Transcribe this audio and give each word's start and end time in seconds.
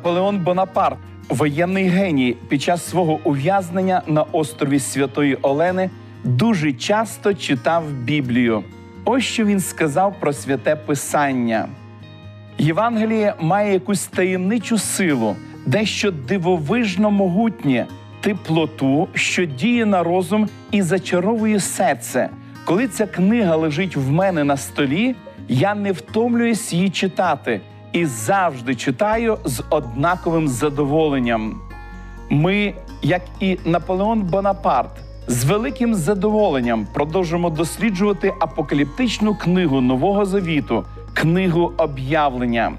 Наполеон 0.00 0.38
Бонапарт, 0.38 0.98
воєнний 1.28 1.88
геній, 1.88 2.36
під 2.48 2.62
час 2.62 2.88
свого 2.90 3.20
ув'язнення 3.24 4.02
на 4.06 4.22
острові 4.22 4.78
Святої 4.78 5.34
Олени 5.34 5.90
дуже 6.24 6.72
часто 6.72 7.34
читав 7.34 7.92
Біблію. 7.92 8.64
Ось 9.04 9.24
що 9.24 9.44
він 9.44 9.60
сказав 9.60 10.14
про 10.20 10.32
святе 10.32 10.76
Писання. 10.76 11.68
Євангеліє 12.58 13.34
має 13.40 13.72
якусь 13.72 14.06
таємничу 14.06 14.78
силу, 14.78 15.36
дещо 15.66 16.10
дивовижно 16.10 17.10
могутнє, 17.10 17.86
теплоту, 18.20 19.08
що 19.14 19.44
діє 19.44 19.86
на 19.86 20.02
розум 20.02 20.48
і 20.70 20.82
зачаровує 20.82 21.60
серце. 21.60 22.30
Коли 22.64 22.88
ця 22.88 23.06
книга 23.06 23.56
лежить 23.56 23.96
в 23.96 24.10
мене 24.10 24.44
на 24.44 24.56
столі, 24.56 25.14
я 25.48 25.74
не 25.74 25.92
втомлююсь 25.92 26.72
її 26.72 26.90
читати 26.90 27.60
і 27.92 28.06
завжди 28.06 28.74
читаю 28.74 29.38
з 29.44 29.62
однаковим 29.70 30.48
задоволенням. 30.48 31.60
Ми, 32.30 32.74
як 33.02 33.22
і 33.40 33.58
Наполеон 33.64 34.22
Бонапарт, 34.22 34.90
з 35.26 35.44
великим 35.44 35.94
задоволенням 35.94 36.86
продовжимо 36.94 37.50
досліджувати 37.50 38.32
апокаліптичну 38.40 39.34
книгу 39.34 39.80
Нового 39.80 40.24
Завіту, 40.24 40.84
книгу 41.14 41.72
об'явлення. 41.76 42.72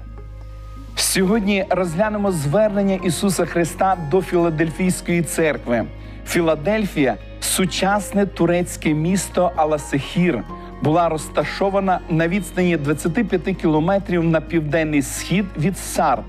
Сьогодні 0.96 1.64
розглянемо 1.70 2.32
звернення 2.32 2.94
Ісуса 2.94 3.46
Христа 3.46 3.96
до 4.10 4.22
Філадельфійської 4.22 5.22
церкви. 5.22 5.84
Філадельфія 6.26 7.16
сучасне 7.40 8.26
турецьке 8.26 8.94
місто 8.94 9.52
Аласехір, 9.56 10.42
була 10.82 11.08
розташована 11.08 12.00
на 12.10 12.28
відстані 12.28 12.76
25 12.76 13.56
кілометрів 13.56 14.24
на 14.24 14.40
південний 14.40 15.02
схід 15.02 15.44
від 15.58 15.78
Сард. 15.78 16.24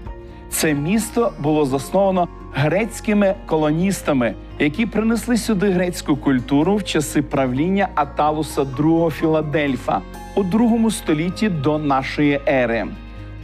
Це 0.50 0.74
місто 0.74 1.34
було 1.40 1.66
засновано 1.66 2.28
грецькими 2.54 3.36
колоністами, 3.46 4.34
які 4.60 4.86
принесли 4.86 5.38
сюди 5.38 5.70
грецьку 5.70 6.16
культуру 6.16 6.76
в 6.76 6.84
часи 6.84 7.22
правління 7.22 7.88
Аталуса 7.96 8.62
II 8.62 9.10
Філадельфа 9.10 10.02
у 10.36 10.44
другому 10.44 10.92
столітті 10.92 11.50
до 11.50 11.78
нашої 11.78 12.42
ери. 12.48 12.88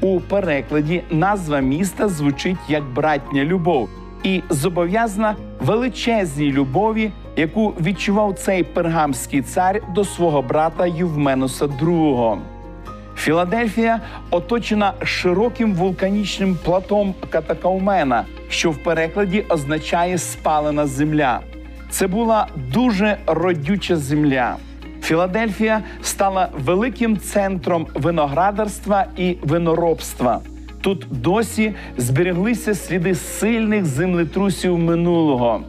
У 0.02 0.20
перекладі 0.20 1.04
назва 1.12 1.60
міста 1.60 2.08
звучить 2.08 2.58
як 2.70 2.84
братня 2.84 3.44
любов 3.44 3.90
і 4.24 4.42
зобов'язана 4.50 5.36
величезній 5.60 6.52
любові, 6.52 7.12
яку 7.40 7.74
відчував 7.82 8.34
цей 8.34 8.64
пергамський 8.64 9.42
цар 9.42 9.82
до 9.96 10.04
свого 10.04 10.42
брата 10.42 10.86
Євменуса 10.86 11.66
II. 11.66 12.38
Філадельфія 13.16 14.02
оточена 14.32 14.94
широким 15.04 15.74
вулканічним 15.74 16.58
платом 16.64 17.16
Катакаумена, 17.30 18.26
що 18.50 18.72
в 18.72 18.78
перекладі 18.78 19.46
означає 19.50 20.18
спалена 20.18 20.88
земля. 20.88 21.40
Це 21.90 22.08
була 22.08 22.48
дуже 22.74 23.18
родюча 23.26 23.96
земля. 23.96 24.56
Філадельфія 25.02 25.82
стала 26.02 26.50
великим 26.66 27.18
центром 27.18 27.88
виноградарства 27.94 29.06
і 29.18 29.38
виноробства. 29.42 30.40
Тут 30.82 31.06
досі 31.12 31.74
збереглися 31.98 32.76
сліди 32.76 33.16
сильних 33.16 33.86
землетрусів 33.86 34.78
минулого. 34.78 35.64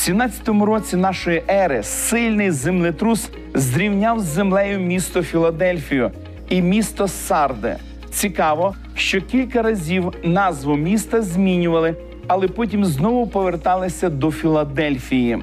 В 0.00 0.02
17-му 0.02 0.66
році 0.66 0.96
нашої 0.96 1.42
ери 1.48 1.82
сильний 1.82 2.50
землетрус 2.50 3.30
зрівняв 3.54 4.20
з 4.20 4.24
землею 4.24 4.78
місто 4.78 5.22
Філадельфію 5.22 6.10
і 6.48 6.62
місто 6.62 7.08
Сарде. 7.08 7.76
Цікаво, 8.10 8.74
що 8.94 9.20
кілька 9.20 9.62
разів 9.62 10.12
назву 10.24 10.76
міста 10.76 11.22
змінювали, 11.22 11.94
але 12.26 12.48
потім 12.48 12.84
знову 12.84 13.26
поверталися 13.26 14.10
до 14.10 14.30
Філадельфії. 14.30 15.38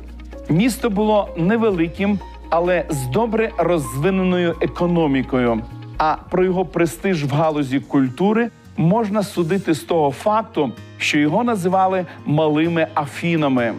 Місто 0.49 0.89
було 0.89 1.29
невеликим, 1.37 2.19
але 2.49 2.85
з 2.89 3.05
добре 3.05 3.51
розвиненою 3.57 4.55
економікою. 4.61 5.61
А 5.97 6.15
про 6.29 6.43
його 6.43 6.65
престиж 6.65 7.23
в 7.23 7.29
галузі 7.33 7.79
культури 7.79 8.49
можна 8.77 9.23
судити 9.23 9.73
з 9.73 9.79
того 9.79 10.11
факту, 10.11 10.71
що 10.97 11.19
його 11.19 11.43
називали 11.43 12.05
малими 12.25 12.87
Афінами. 12.93 13.73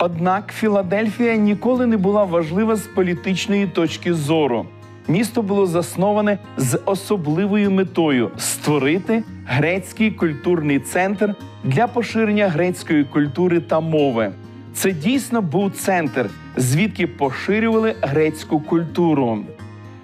Однак 0.00 0.52
Філадельфія 0.52 1.36
ніколи 1.36 1.86
не 1.86 1.96
була 1.96 2.24
важлива 2.24 2.76
з 2.76 2.82
політичної 2.86 3.66
точки 3.66 4.14
зору. 4.14 4.66
Місто 5.08 5.42
було 5.42 5.66
засноване 5.66 6.38
з 6.56 6.80
особливою 6.84 7.70
метою 7.70 8.30
створити 8.36 9.22
грецький 9.46 10.10
культурний 10.10 10.78
центр 10.78 11.34
для 11.64 11.86
поширення 11.86 12.48
грецької 12.48 13.04
культури 13.04 13.60
та 13.60 13.80
мови. 13.80 14.32
Це 14.74 14.92
дійсно 14.92 15.42
був 15.42 15.72
центр, 15.72 16.30
звідки 16.56 17.06
поширювали 17.06 17.94
грецьку 18.00 18.60
культуру. 18.60 19.38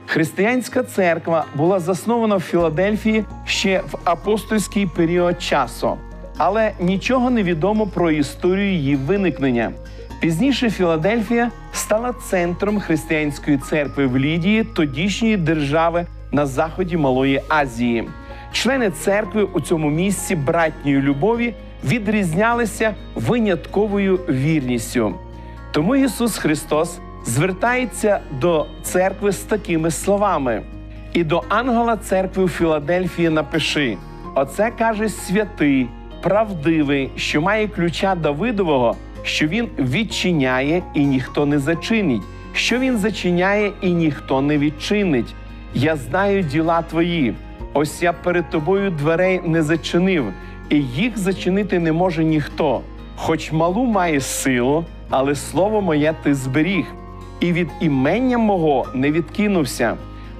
Християнська 0.06 0.82
церква 0.82 1.44
була 1.54 1.80
заснована 1.80 2.36
в 2.36 2.40
Філадельфії 2.40 3.24
ще 3.44 3.82
в 3.90 3.98
апостольський 4.04 4.86
період 4.86 5.42
часу, 5.42 5.96
але 6.38 6.72
нічого 6.80 7.30
не 7.30 7.42
відомо 7.42 7.86
про 7.86 8.10
історію 8.10 8.72
її 8.72 8.96
виникнення. 8.96 9.72
Пізніше 10.20 10.70
Філадельфія 10.70 11.50
стала 11.72 12.12
центром 12.12 12.80
християнської 12.80 13.58
церкви 13.58 14.06
в 14.06 14.18
Лідії, 14.18 14.64
тодішньої 14.64 15.36
держави 15.36 16.06
на 16.32 16.46
заході 16.46 16.96
Малої 16.96 17.42
Азії. 17.48 18.08
Члени 18.52 18.90
церкви 18.90 19.42
у 19.42 19.60
цьому 19.60 19.90
місці 19.90 20.36
братньої 20.36 21.02
любові 21.02 21.54
відрізнялися 21.84 22.94
винятковою 23.14 24.16
вірністю. 24.16 25.14
Тому 25.72 25.96
Ісус 25.96 26.38
Христос 26.38 26.98
звертається 27.26 28.20
до 28.40 28.66
церкви 28.82 29.32
з 29.32 29.38
такими 29.38 29.90
словами: 29.90 30.62
і 31.12 31.24
до 31.24 31.42
ангела 31.48 31.96
церкви 31.96 32.44
у 32.44 32.48
Філадельфії 32.48 33.28
напиши: 33.28 33.96
Оце 34.34 34.70
каже 34.70 35.08
святий, 35.08 35.88
правдивий, 36.24 37.10
що 37.16 37.40
має 37.40 37.68
ключа 37.68 38.14
Давидового, 38.14 38.96
що 39.22 39.46
він 39.46 39.68
відчиняє 39.78 40.82
і 40.94 41.06
ніхто 41.06 41.46
не 41.46 41.58
зачинить, 41.58 42.22
що 42.52 42.78
він 42.78 42.98
зачиняє 42.98 43.72
і 43.80 43.90
ніхто 43.90 44.40
не 44.40 44.58
відчинить. 44.58 45.34
Я 45.74 45.96
знаю 45.96 46.42
діла 46.42 46.82
твої. 46.82 47.34
Ось 47.72 48.02
я 48.02 48.12
перед 48.12 48.50
тобою 48.50 48.90
дверей 48.90 49.40
не 49.44 49.62
зачинив, 49.62 50.24
і 50.68 50.76
їх 50.76 51.18
зачинити 51.18 51.78
не 51.78 51.92
може 51.92 52.24
ніхто. 52.24 52.80
Хоч 53.16 53.52
малу 53.52 53.84
має 53.84 54.20
силу, 54.20 54.84
але 55.10 55.34
слово 55.34 55.80
моє 55.80 56.14
ти 56.22 56.34
зберіг, 56.34 56.84
і 57.40 57.52
від 57.52 57.68
імення 57.80 58.38
мого 58.38 58.86
не 58.94 59.12
відкинувся. 59.12 59.96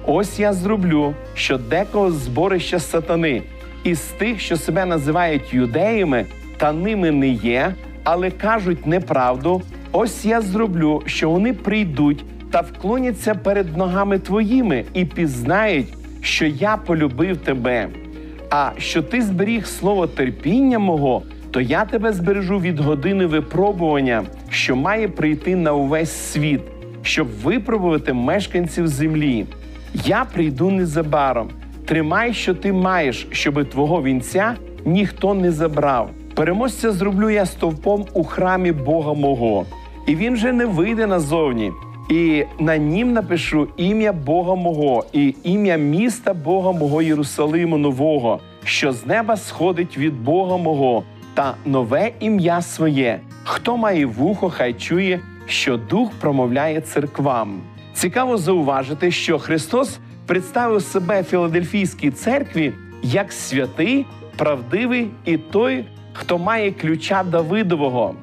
Ось 0.07 0.39
я 0.39 0.53
зроблю, 0.53 1.13
що 1.33 1.57
декого 1.57 2.11
зборища 2.11 2.79
сатани, 2.79 3.41
із 3.85 3.99
тих, 3.99 4.39
що 4.39 4.57
себе 4.57 4.85
називають 4.85 5.53
юдеями, 5.53 6.25
та 6.57 6.73
ними 6.73 7.11
не 7.11 7.27
є, 7.27 7.73
але 8.03 8.31
кажуть 8.31 8.87
неправду. 8.87 9.61
Ось 9.91 10.25
я 10.25 10.41
зроблю, 10.41 11.03
що 11.05 11.29
вони 11.29 11.53
прийдуть 11.53 12.23
та 12.51 12.61
вклоняться 12.61 13.35
перед 13.35 13.77
ногами 13.77 14.19
твоїми 14.19 14.85
і 14.93 15.05
пізнають, 15.05 15.93
що 16.21 16.45
я 16.45 16.77
полюбив 16.77 17.37
тебе. 17.37 17.87
А 18.49 18.71
що 18.77 19.01
ти 19.01 19.21
зберіг 19.21 19.65
слово 19.65 20.07
терпіння 20.07 20.79
мого, 20.79 21.21
то 21.51 21.61
я 21.61 21.85
тебе 21.85 22.13
збережу 22.13 22.59
від 22.59 22.79
години 22.79 23.25
випробування, 23.25 24.23
що 24.49 24.75
має 24.75 25.07
прийти 25.07 25.55
на 25.55 25.73
увесь 25.73 26.11
світ, 26.11 26.61
щоб 27.01 27.27
випробувати 27.43 28.13
мешканців 28.13 28.87
землі. 28.87 29.45
Я 30.05 30.25
прийду 30.33 30.71
незабаром. 30.71 31.49
Тримай, 31.85 32.33
що 32.33 32.53
ти 32.53 32.73
маєш, 32.73 33.27
щоби 33.31 33.65
твого 33.65 34.03
вінця 34.03 34.55
ніхто 34.85 35.33
не 35.33 35.51
забрав. 35.51 36.09
Переможця 36.35 36.91
зроблю 36.91 37.29
я 37.29 37.45
стовпом 37.45 38.05
у 38.13 38.23
храмі 38.23 38.71
Бога 38.71 39.13
мого, 39.13 39.65
і 40.07 40.15
він 40.15 40.33
вже 40.33 40.51
не 40.51 40.65
вийде 40.65 41.07
назовні. 41.07 41.71
І 42.09 42.43
на 42.59 42.77
нім 42.77 43.13
напишу 43.13 43.67
ім'я 43.77 44.13
Бога 44.13 44.55
мого 44.55 45.05
і 45.13 45.35
ім'я 45.43 45.75
міста 45.77 46.33
Бога 46.33 46.71
мого 46.71 47.01
Єрусалиму 47.01 47.77
Нового, 47.77 48.39
що 48.63 48.91
з 48.91 49.05
неба 49.05 49.37
сходить 49.37 49.97
від 49.97 50.23
Бога 50.23 50.57
мого, 50.57 51.03
та 51.33 51.55
нове 51.65 52.11
ім'я 52.19 52.61
своє. 52.61 53.19
Хто 53.43 53.77
має 53.77 54.05
вухо, 54.05 54.49
хай 54.49 54.73
чує, 54.73 55.19
що 55.47 55.77
дух 55.77 56.11
промовляє 56.21 56.81
церквам. 56.81 57.61
Цікаво 57.93 58.37
зауважити, 58.37 59.11
що 59.11 59.39
Христос 59.39 59.99
представив 60.25 60.81
себе 60.81 61.23
Філадельфійській 61.23 62.11
церкві 62.11 62.73
як 63.03 63.31
святий, 63.31 64.05
правдивий 64.35 65.09
і 65.25 65.37
той, 65.37 65.85
хто 66.13 66.37
має 66.37 66.71
ключа 66.71 67.23
Давидового. 67.23 68.15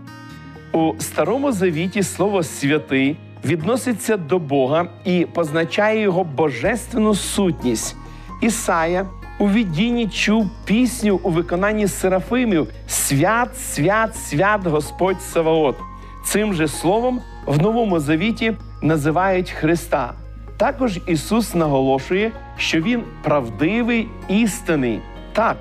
У 0.73 0.93
старому 0.99 1.53
завіті 1.53 2.03
слово 2.03 2.43
святий 2.43 3.17
відноситься 3.45 4.17
до 4.17 4.39
Бога 4.39 4.87
і 5.05 5.27
позначає 5.35 6.01
його 6.01 6.25
божественну 6.25 7.15
сутність. 7.15 7.97
Ісая 8.41 9.07
у 9.39 9.49
віддінні 9.49 10.09
чув 10.09 10.51
пісню 10.65 11.21
у 11.23 11.31
виконанні 11.31 11.89
серафимів 11.89 12.69
Свят, 12.87 13.59
свят, 13.59 14.17
свят 14.17 14.67
Господь 14.67 15.23
Саваот. 15.23 15.77
Цим 16.25 16.55
же 16.55 16.69
словом 16.69 17.21
в 17.47 17.63
Новому 17.63 18.01
Завіті 18.01 18.53
називають 18.83 19.51
Христа. 19.51 20.15
Також 20.63 21.01
Ісус 21.07 21.55
наголошує, 21.55 22.31
що 22.57 22.81
Він 22.81 23.03
правдивий, 23.23 24.09
істинний. 24.29 25.01
Так, 25.33 25.57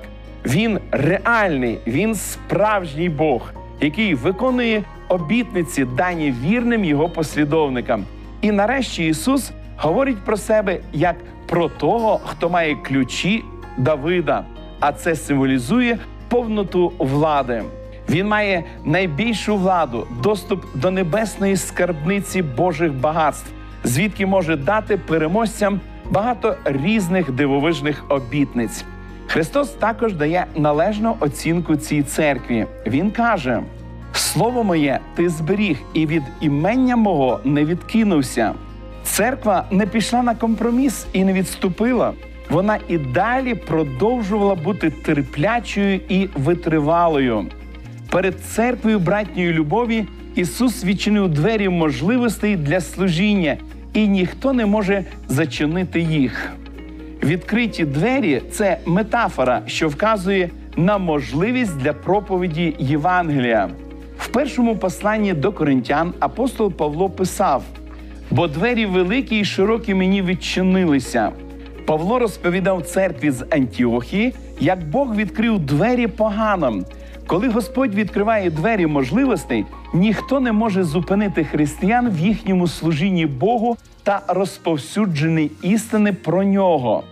Він 0.46 0.78
реальний, 0.90 1.78
Він 1.86 2.14
справжній 2.14 3.08
Бог, 3.08 3.52
який 3.80 4.14
виконує 4.14 4.82
обітниці, 5.08 5.84
дані 5.84 6.34
вірним 6.44 6.84
Його 6.84 7.08
послідовникам. 7.08 8.04
І 8.40 8.52
нарешті 8.52 9.06
Ісус 9.06 9.50
говорить 9.76 10.24
про 10.24 10.36
себе 10.36 10.80
як 10.92 11.16
про 11.46 11.68
того, 11.68 12.20
хто 12.24 12.50
має 12.50 12.74
ключі 12.74 13.44
Давида, 13.78 14.44
а 14.80 14.92
це 14.92 15.14
символізує 15.14 15.98
повноту 16.28 16.92
влади. 16.98 17.62
Він 18.10 18.28
має 18.28 18.64
найбільшу 18.84 19.56
владу, 19.56 20.06
доступ 20.22 20.64
до 20.74 20.90
небесної 20.90 21.56
скарбниці 21.56 22.42
Божих 22.42 22.92
багатств, 22.92 23.52
звідки 23.84 24.26
може 24.26 24.56
дати 24.56 24.96
переможцям 24.96 25.80
багато 26.10 26.56
різних 26.64 27.30
дивовижних 27.30 28.04
обітниць. 28.08 28.84
Христос 29.26 29.70
також 29.70 30.14
дає 30.14 30.46
належну 30.56 31.16
оцінку 31.20 31.76
цій 31.76 32.02
церкві. 32.02 32.66
Він 32.86 33.10
каже: 33.10 33.62
Слово 34.12 34.64
моє 34.64 35.00
ти 35.14 35.28
зберіг, 35.28 35.78
і 35.94 36.06
від 36.06 36.22
імення 36.40 36.96
мого 36.96 37.40
не 37.44 37.64
відкинувся. 37.64 38.54
Церква 39.04 39.64
не 39.70 39.86
пішла 39.86 40.22
на 40.22 40.34
компроміс 40.34 41.06
і 41.12 41.24
не 41.24 41.32
відступила. 41.32 42.12
Вона 42.50 42.78
і 42.88 42.98
далі 42.98 43.54
продовжувала 43.54 44.54
бути 44.54 44.90
терплячою 44.90 46.00
і 46.08 46.28
витривалою. 46.34 47.46
Перед 48.10 48.40
церквою 48.40 48.98
братньої 48.98 49.52
любові 49.52 50.06
Ісус 50.34 50.84
відчинив 50.84 51.28
двері 51.28 51.68
можливостей 51.68 52.56
для 52.56 52.80
служіння, 52.80 53.56
і 53.94 54.08
ніхто 54.08 54.52
не 54.52 54.66
може 54.66 55.04
зачинити 55.28 56.00
їх. 56.00 56.52
Відкриті 57.22 57.84
двері 57.84 58.42
це 58.50 58.78
метафора, 58.86 59.62
що 59.66 59.88
вказує 59.88 60.50
на 60.76 60.98
можливість 60.98 61.76
для 61.76 61.92
проповіді 61.92 62.76
Євангелія. 62.78 63.68
В 64.18 64.28
першому 64.28 64.76
посланні 64.76 65.32
до 65.32 65.52
коринтян 65.52 66.12
апостол 66.20 66.72
Павло 66.72 67.10
писав: 67.10 67.62
бо 68.30 68.48
двері 68.48 68.86
великі 68.86 69.40
і 69.40 69.44
широкі 69.44 69.94
мені 69.94 70.22
відчинилися. 70.22 71.32
Павло 71.86 72.18
розповідав 72.18 72.82
церкві 72.82 73.30
з 73.30 73.44
Антіохії, 73.50 74.34
як 74.60 74.88
Бог 74.90 75.16
відкрив 75.16 75.58
двері 75.58 76.06
поганим. 76.06 76.84
Коли 77.26 77.48
Господь 77.48 77.94
відкриває 77.94 78.50
двері 78.50 78.86
можливостей, 78.86 79.64
ніхто 79.94 80.40
не 80.40 80.52
може 80.52 80.84
зупинити 80.84 81.44
християн 81.44 82.10
в 82.10 82.18
їхньому 82.18 82.68
служінні 82.68 83.26
Богу 83.26 83.76
та 84.02 84.22
розповсюдженні 84.28 85.50
істини 85.62 86.12
про 86.12 86.44
нього. 86.44 87.04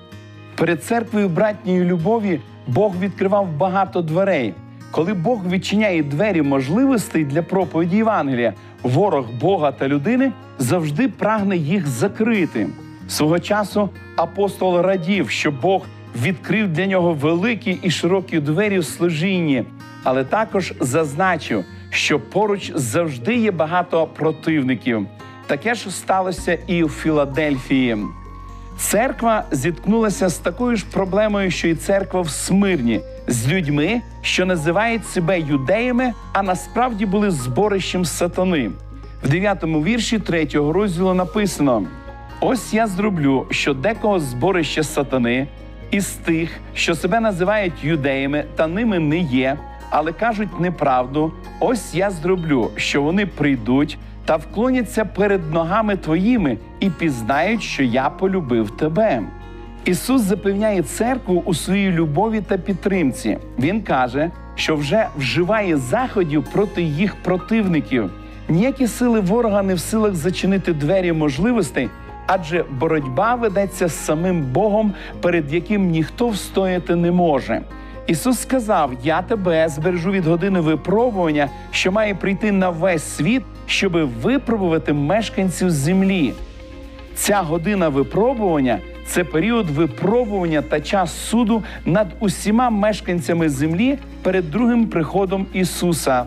Перед 0.54 0.84
церквою 0.84 1.28
братньої 1.28 1.84
любові 1.84 2.40
Бог 2.66 2.92
відкривав 3.00 3.48
багато 3.56 4.02
дверей. 4.02 4.54
Коли 4.90 5.14
Бог 5.14 5.48
відчиняє 5.48 6.02
двері 6.02 6.42
можливостей 6.42 7.24
для 7.24 7.42
проповіді 7.42 7.96
Євангелія, 7.96 8.54
ворог 8.82 9.26
Бога 9.40 9.72
та 9.72 9.88
людини 9.88 10.32
завжди 10.58 11.08
прагне 11.08 11.56
їх 11.56 11.86
закрити. 11.86 12.66
Свого 13.08 13.38
часу 13.38 13.88
апостол 14.16 14.80
радів, 14.80 15.30
що 15.30 15.50
Бог 15.50 15.82
відкрив 16.22 16.68
для 16.68 16.86
нього 16.86 17.12
великі 17.14 17.78
і 17.82 17.90
широкі 17.90 18.40
двері 18.40 18.78
в 18.78 18.84
служінні, 18.84 19.64
але 20.05 20.25
також 20.25 20.73
зазначив, 20.81 21.64
що 21.91 22.20
поруч 22.20 22.73
завжди 22.75 23.37
є 23.37 23.50
багато 23.50 24.06
противників. 24.06 25.06
Таке 25.47 25.75
ж 25.75 25.91
сталося 25.91 26.58
і 26.67 26.82
у 26.82 26.88
Філадельфії. 26.88 27.99
Церква 28.79 29.44
зіткнулася 29.50 30.29
з 30.29 30.38
такою 30.38 30.76
ж 30.76 30.87
проблемою, 30.93 31.50
що 31.50 31.69
і 31.69 31.75
церква 31.75 32.20
в 32.20 32.29
Смирні, 32.29 33.00
з 33.26 33.49
людьми, 33.49 34.02
що 34.23 34.47
називають 34.47 35.06
себе 35.06 35.41
юдеями, 35.41 36.12
а 36.32 36.43
насправді 36.43 37.06
були 37.06 37.31
зборищем 37.31 38.05
сатани. 38.05 38.70
В 39.25 39.29
9 39.29 39.64
вірші 39.64 40.19
3 40.19 40.49
розділу 40.55 41.14
написано: 41.14 41.85
Ось 42.41 42.75
я 42.75 42.87
зроблю, 42.87 43.46
що 43.50 43.75
декого 43.75 44.20
зборище 44.20 44.82
сатани 44.82 45.49
із 45.91 46.06
тих, 46.06 46.50
що 46.75 46.94
себе 46.94 47.20
називають 47.20 47.85
юдеями, 47.85 48.44
та 48.56 48.67
ними 48.67 48.99
не 48.99 49.19
є, 49.19 49.58
але 49.90 50.12
кажуть 50.12 50.60
неправду. 50.60 51.32
Ось 51.60 51.94
я 51.94 52.10
зроблю, 52.10 52.70
що 52.76 53.02
вони 53.02 53.26
прийдуть 53.26 53.98
та 54.25 54.37
вклоняться 54.37 55.04
перед 55.04 55.52
ногами 55.52 55.96
твоїми 55.96 56.58
і 56.81 56.90
пізнають, 56.90 57.62
що 57.62 57.82
я 57.82 58.10
полюбив 58.10 58.70
тебе. 58.70 59.22
Ісус 59.84 60.22
запевняє 60.22 60.82
церкву 60.82 61.42
у 61.46 61.54
своїй 61.54 61.90
любові 61.90 62.40
та 62.40 62.58
підтримці. 62.58 63.38
Він 63.58 63.82
каже, 63.82 64.31
що 64.54 64.76
вже 64.76 65.06
вживає 65.16 65.76
заходів 65.76 66.44
проти 66.52 66.82
їх 66.82 67.16
противників. 67.22 68.10
Ніякі 68.48 68.86
сили 68.86 69.20
ворога 69.20 69.62
не 69.62 69.75
в 69.75 69.81
силах 69.81 70.14
зачинити 70.14 70.72
двері 70.72 71.12
можливостей, 71.12 71.88
адже 72.26 72.64
боротьба 72.70 73.34
ведеться 73.34 73.88
з 73.88 74.04
самим 74.04 74.43
Богом, 74.43 74.93
перед 75.20 75.54
яким 75.54 75.90
ніхто 75.90 76.28
встояти 76.28 76.96
не 76.96 77.10
може. 77.10 77.62
Ісус 78.10 78.40
сказав: 78.40 78.92
Я 79.04 79.22
тебе 79.22 79.68
збережу 79.68 80.10
від 80.10 80.26
години 80.26 80.60
випробування, 80.60 81.48
що 81.70 81.92
має 81.92 82.14
прийти 82.14 82.52
на 82.52 82.70
весь 82.70 83.02
світ, 83.02 83.42
щоби 83.66 84.04
випробувати 84.04 84.92
мешканців 84.92 85.70
землі. 85.70 86.32
Ця 87.14 87.42
година 87.42 87.88
випробування 87.88 88.78
це 89.06 89.24
період 89.24 89.70
випробування 89.70 90.62
та 90.62 90.80
час 90.80 91.12
суду 91.12 91.62
над 91.84 92.06
усіма 92.20 92.70
мешканцями 92.70 93.48
землі 93.48 93.98
перед 94.22 94.50
другим 94.50 94.86
приходом 94.86 95.46
Ісуса. 95.52 96.24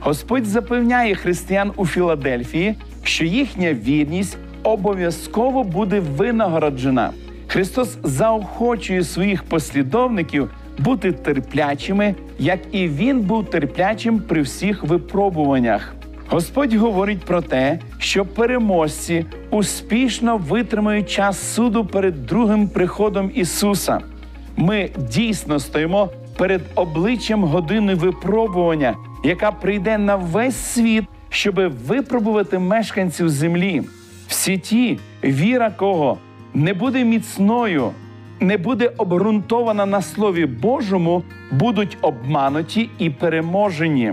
Господь 0.00 0.46
запевняє 0.46 1.14
християн 1.14 1.72
у 1.76 1.86
Філадельфії, 1.86 2.74
що 3.02 3.24
їхня 3.24 3.74
вірність 3.74 4.38
обов'язково 4.62 5.64
буде 5.64 6.00
винагороджена. 6.00 7.10
Христос 7.46 7.98
заохочує 8.02 9.04
своїх 9.04 9.42
послідовників 9.42 10.50
бути 10.78 11.12
терплячими, 11.12 12.14
як 12.38 12.60
і 12.72 12.88
Він 12.88 13.20
був 13.20 13.50
терплячим 13.50 14.20
при 14.20 14.42
всіх 14.42 14.84
випробуваннях. 14.84 15.94
Господь 16.28 16.74
говорить 16.74 17.24
про 17.24 17.42
те, 17.42 17.78
що 17.98 18.24
переможці 18.24 19.26
успішно 19.50 20.36
витримають 20.36 21.10
час 21.10 21.54
суду 21.54 21.84
перед 21.84 22.26
другим 22.26 22.68
приходом 22.68 23.30
Ісуса. 23.34 24.00
Ми 24.56 24.90
дійсно 24.96 25.60
стоїмо 25.60 26.10
перед 26.36 26.62
обличчям 26.74 27.44
години 27.44 27.94
випробування, 27.94 28.94
яка 29.24 29.52
прийде 29.52 29.98
на 29.98 30.16
весь 30.16 30.56
світ, 30.56 31.04
щоби 31.28 31.68
випробувати 31.68 32.58
мешканців 32.58 33.28
землі. 33.28 33.82
Всі 34.28 34.58
ті, 34.58 34.98
віра 35.24 35.70
кого 35.70 36.18
не 36.54 36.74
буде 36.74 37.04
міцною, 37.04 37.90
не 38.40 38.56
буде 38.56 38.90
обґрунтована 38.96 39.86
на 39.86 40.02
Слові 40.02 40.46
Божому, 40.46 41.22
будуть 41.52 41.98
обмануті 42.00 42.90
і 42.98 43.10
переможені. 43.10 44.12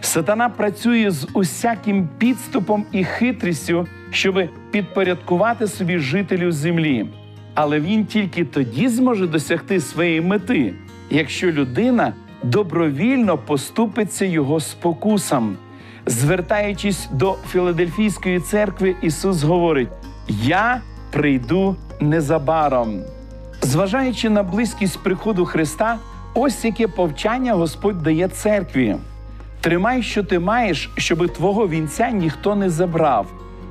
Сатана 0.00 0.48
працює 0.48 1.10
з 1.10 1.28
усяким 1.32 2.08
підступом 2.18 2.84
і 2.92 3.04
хитрістю, 3.04 3.86
щоб 4.10 4.40
підпорядкувати 4.70 5.66
собі 5.66 5.98
жителів 5.98 6.52
землі. 6.52 7.06
Але 7.54 7.80
він 7.80 8.06
тільки 8.06 8.44
тоді 8.44 8.88
зможе 8.88 9.26
досягти 9.26 9.80
своєї 9.80 10.20
мети, 10.20 10.74
якщо 11.10 11.52
людина 11.52 12.12
добровільно 12.42 13.38
поступиться 13.38 14.24
його 14.24 14.60
спокусам. 14.60 15.56
Звертаючись 16.06 17.08
до 17.12 17.36
Філадельфійської 17.48 18.40
церкви, 18.40 18.96
Ісус 19.02 19.42
говорить: 19.42 19.88
Я 20.28 20.80
прийду 21.10 21.76
незабаром. 22.00 23.02
Зважаючи 23.62 24.30
на 24.30 24.42
близькість 24.42 25.02
приходу 25.02 25.44
Христа, 25.44 25.98
ось 26.34 26.64
яке 26.64 26.88
повчання 26.88 27.54
Господь 27.54 28.02
дає 28.02 28.28
церкві. 28.28 28.96
Тримай, 29.60 30.02
що 30.02 30.22
ти 30.22 30.38
маєш, 30.38 30.90
щоби 30.96 31.28
твого 31.28 31.68
вінця 31.68 32.10
ніхто 32.10 32.54
не 32.54 32.70
забрав. 32.70 33.26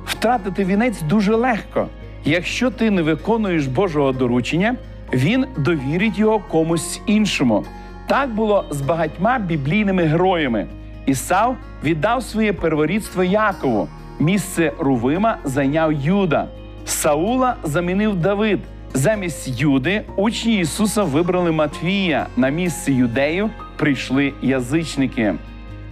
Втратити 0.06 0.64
вінець 0.64 1.02
дуже 1.02 1.34
легко. 1.34 1.88
Якщо 2.24 2.70
ти 2.70 2.90
не 2.90 3.02
виконуєш 3.02 3.66
Божого 3.66 4.12
доручення, 4.12 4.76
він 5.12 5.46
довірить 5.56 6.18
його 6.18 6.38
комусь 6.38 7.00
іншому. 7.06 7.64
Так 8.06 8.30
було 8.34 8.64
з 8.70 8.80
багатьма 8.80 9.38
біблійними 9.38 10.04
героями. 10.04 10.66
Ісав 11.06 11.56
віддав 11.84 12.22
своє 12.22 12.52
перворідство 12.52 13.24
Якову. 13.24 13.88
Місце 14.18 14.72
Рувима 14.78 15.38
зайняв 15.44 15.92
Юда. 15.92 16.48
Саула 16.84 17.56
замінив 17.64 18.16
Давид. 18.16 18.60
Замість 18.94 19.60
Юди 19.60 20.02
учні 20.16 20.58
Ісуса 20.58 21.02
вибрали 21.02 21.52
Матвія. 21.52 22.26
На 22.36 22.48
місце 22.48 22.92
юдею 22.92 23.50
прийшли 23.76 24.32
язичники. 24.42 25.34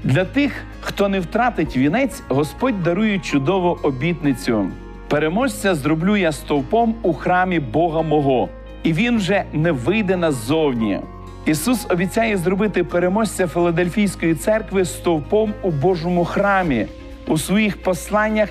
Для 0.04 0.24
тих, 0.24 0.52
хто 0.80 1.08
не 1.08 1.20
втратить 1.20 1.76
вінець, 1.76 2.22
Господь 2.28 2.82
дарує 2.82 3.18
чудову 3.18 3.78
обітницю. 3.82 4.70
Переможця 5.08 5.74
зроблю 5.74 6.16
я 6.16 6.32
стовпом 6.32 6.94
у 7.02 7.14
храмі 7.14 7.60
Бога 7.60 8.02
мого, 8.02 8.48
і 8.82 8.92
він 8.92 9.16
вже 9.16 9.44
не 9.52 9.72
вийде 9.72 10.16
назовні. 10.16 11.00
Ісус 11.46 11.86
обіцяє 11.90 12.36
зробити 12.36 12.84
переможця 12.84 13.46
Филадельфійської 13.46 14.34
церкви 14.34 14.84
стовпом 14.84 15.54
у 15.62 15.70
Божому 15.70 16.24
храмі. 16.24 16.86
У 17.28 17.38
своїх 17.38 17.82
посланнях 17.82 18.48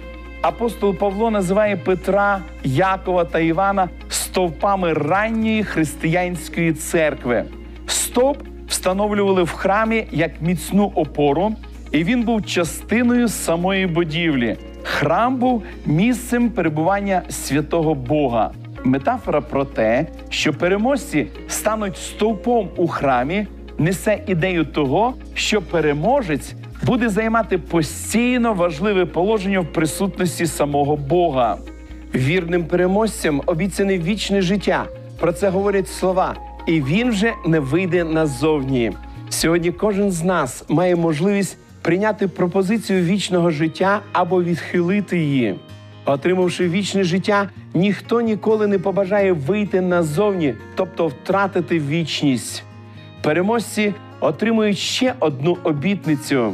апостол 0.48 0.96
Павло 0.96 1.32
називає 1.32 1.78
Петра, 1.78 2.42
Якова 2.64 3.24
та 3.24 3.40
Івана 3.40 3.90
стовпами 4.10 4.94
ранньої 4.94 5.64
християнської 5.64 6.74
церкви. 6.74 7.46
Стовп 7.88 8.38
встановлювали 8.68 9.44
в 9.44 9.52
храмі 9.52 10.08
як 10.12 10.42
міцну 10.42 10.92
опору, 10.96 11.52
і 11.92 12.04
він 12.04 12.24
був 12.24 12.46
частиною 12.46 13.28
самої 13.28 13.88
будівлі. 13.88 14.58
Храм 14.84 15.36
був 15.36 15.64
місцем 15.86 16.50
перебування 16.50 17.22
святого 17.30 17.94
Бога. 17.94 18.52
Метафора 18.84 19.42
про 19.42 19.66
те, 19.66 20.06
що 20.30 20.54
переможці 20.54 21.28
стануть 21.48 21.98
стовпом 21.98 22.70
у 22.76 22.88
храмі, 22.88 23.48
несе 23.78 24.20
ідею 24.28 24.66
того, 24.66 25.14
що 25.34 25.62
переможець 25.62 26.54
буде 26.84 27.10
займати 27.10 27.58
постійно 27.58 28.54
важливе 28.54 29.06
положення 29.06 29.60
в 29.60 29.74
присутності 29.74 30.46
самого 30.46 30.96
Бога. 30.96 31.58
Вірним 32.16 32.66
переможцям 32.66 33.42
обіцяне 33.46 33.98
вічне 33.98 34.42
життя. 34.42 34.86
Про 35.20 35.34
це 35.34 35.50
говорять 35.50 35.88
слова, 35.88 36.36
і 36.68 36.82
він 36.82 37.10
вже 37.10 37.34
не 37.46 37.60
вийде 37.60 38.04
назовні. 38.04 38.92
Сьогодні 39.30 39.72
кожен 39.72 40.12
з 40.12 40.24
нас 40.24 40.66
має 40.70 40.96
можливість 40.96 41.58
прийняти 41.82 42.28
пропозицію 42.28 43.04
вічного 43.04 43.52
життя 43.52 44.00
або 44.14 44.44
відхилити 44.44 45.18
її. 45.18 45.56
Отримавши 46.06 46.70
вічне 46.70 47.04
життя, 47.04 47.50
ніхто 47.74 48.22
ніколи 48.22 48.68
не 48.68 48.80
побажає 48.80 49.34
вийти 49.34 49.82
назовні, 49.82 50.54
тобто 50.76 51.08
втратити 51.08 51.80
вічність. 51.80 52.64
Переможці 53.22 53.94
отримують 54.20 54.78
ще 54.78 55.14
одну 55.20 55.58
обітницю. 55.64 56.54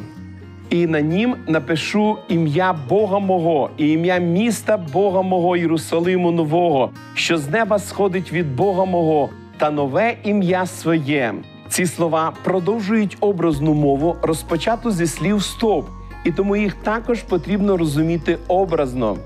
І 0.69 0.87
на 0.87 1.01
нім 1.01 1.35
напишу 1.47 2.17
ім'я 2.29 2.75
Бога 2.89 3.19
мого 3.19 3.69
і 3.77 3.91
ім'я 3.91 4.17
міста 4.17 4.77
Бога 4.77 5.21
мого 5.21 5.57
Єрусалиму 5.57 6.31
Нового, 6.31 6.89
що 7.13 7.37
з 7.37 7.49
неба 7.49 7.79
сходить 7.79 8.33
від 8.33 8.55
Бога 8.55 8.85
мого, 8.85 9.29
та 9.57 9.71
нове 9.71 10.15
ім'я 10.23 10.65
своє. 10.65 11.33
Ці 11.69 11.85
слова 11.85 12.33
продовжують 12.43 13.17
образну 13.19 13.73
мову, 13.73 14.15
розпочату 14.21 14.91
зі 14.91 15.07
слів 15.07 15.43
стоп, 15.43 15.85
і 16.23 16.31
тому 16.31 16.55
їх 16.55 16.73
також 16.73 17.21
потрібно 17.21 17.77
розуміти 17.77 18.37
образно. 18.47 19.17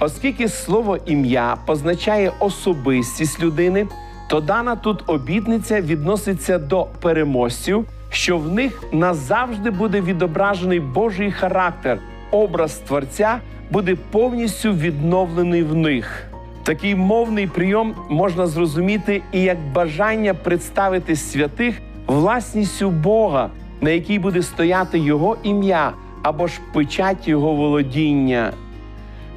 Оскільки 0.00 0.48
слово 0.48 0.98
ім'я 1.06 1.56
позначає 1.66 2.32
особистість 2.38 3.42
людини, 3.42 3.86
то 4.30 4.40
дана 4.40 4.76
тут 4.76 5.02
обітниця 5.06 5.80
відноситься 5.80 6.58
до 6.58 6.86
переможців, 7.00 7.84
що 8.10 8.38
в 8.38 8.48
них 8.48 8.82
назавжди 8.92 9.70
буде 9.70 10.00
відображений 10.00 10.80
Божий 10.80 11.32
характер, 11.32 11.98
образ 12.30 12.74
Творця 12.74 13.40
буде 13.70 13.96
повністю 14.10 14.72
відновлений 14.72 15.62
в 15.62 15.74
них. 15.74 16.26
Такий 16.62 16.94
мовний 16.94 17.46
прийом 17.46 17.94
можна 18.10 18.46
зрозуміти 18.46 19.22
і 19.32 19.42
як 19.42 19.58
бажання 19.74 20.34
представити 20.34 21.16
святих 21.16 21.80
власністю 22.06 22.90
Бога, 22.90 23.50
на 23.80 23.90
якій 23.90 24.18
буде 24.18 24.42
стояти 24.42 24.98
Його 24.98 25.36
ім'я 25.42 25.92
або 26.22 26.46
ж 26.46 26.60
печать 26.74 27.28
Його 27.28 27.52
володіння. 27.52 28.52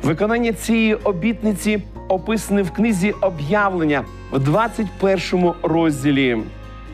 Виконання 0.03 0.53
цієї 0.53 0.95
обітниці 0.95 1.81
описане 2.07 2.61
в 2.61 2.71
книзі 2.71 3.11
об'явлення 3.11 4.03
в 4.31 4.39
21 4.39 5.51
розділі. 5.63 6.37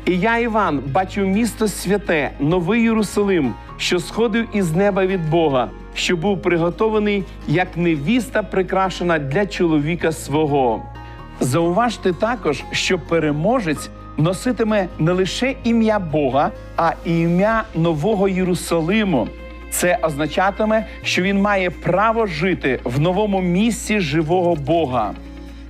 І 0.06 0.20
я, 0.20 0.38
Іван, 0.38 0.80
бачив 0.92 1.28
місто 1.28 1.68
святе, 1.68 2.32
новий 2.40 2.84
Єрусалим, 2.84 3.54
що 3.78 4.00
сходив 4.00 4.48
із 4.54 4.72
неба 4.72 5.06
від 5.06 5.30
Бога, 5.30 5.70
що 5.94 6.18
був 6.18 6.42
приготований 6.42 7.24
як 7.48 7.78
невіста, 7.78 8.44
прикрашена 8.44 9.20
для 9.20 9.46
чоловіка 9.46 10.12
свого. 10.12 10.84
Зауважте 11.40 12.14
також, 12.14 12.64
що 12.72 13.00
переможець 13.00 13.90
носитиме 14.18 14.88
не 15.00 15.12
лише 15.12 15.56
ім'я 15.64 16.00
Бога, 16.00 16.52
а 16.78 16.92
і 17.06 17.20
ім'я 17.20 17.64
Нового 17.76 18.28
Єрусалиму. 18.28 19.28
Це 19.72 20.00
означатиме, 20.02 20.86
що 21.04 21.22
він 21.22 21.42
має 21.42 21.70
право 21.70 22.26
жити 22.26 22.80
в 22.84 23.00
новому 23.00 23.42
місці 23.42 24.00
живого 24.00 24.56
Бога. 24.56 25.14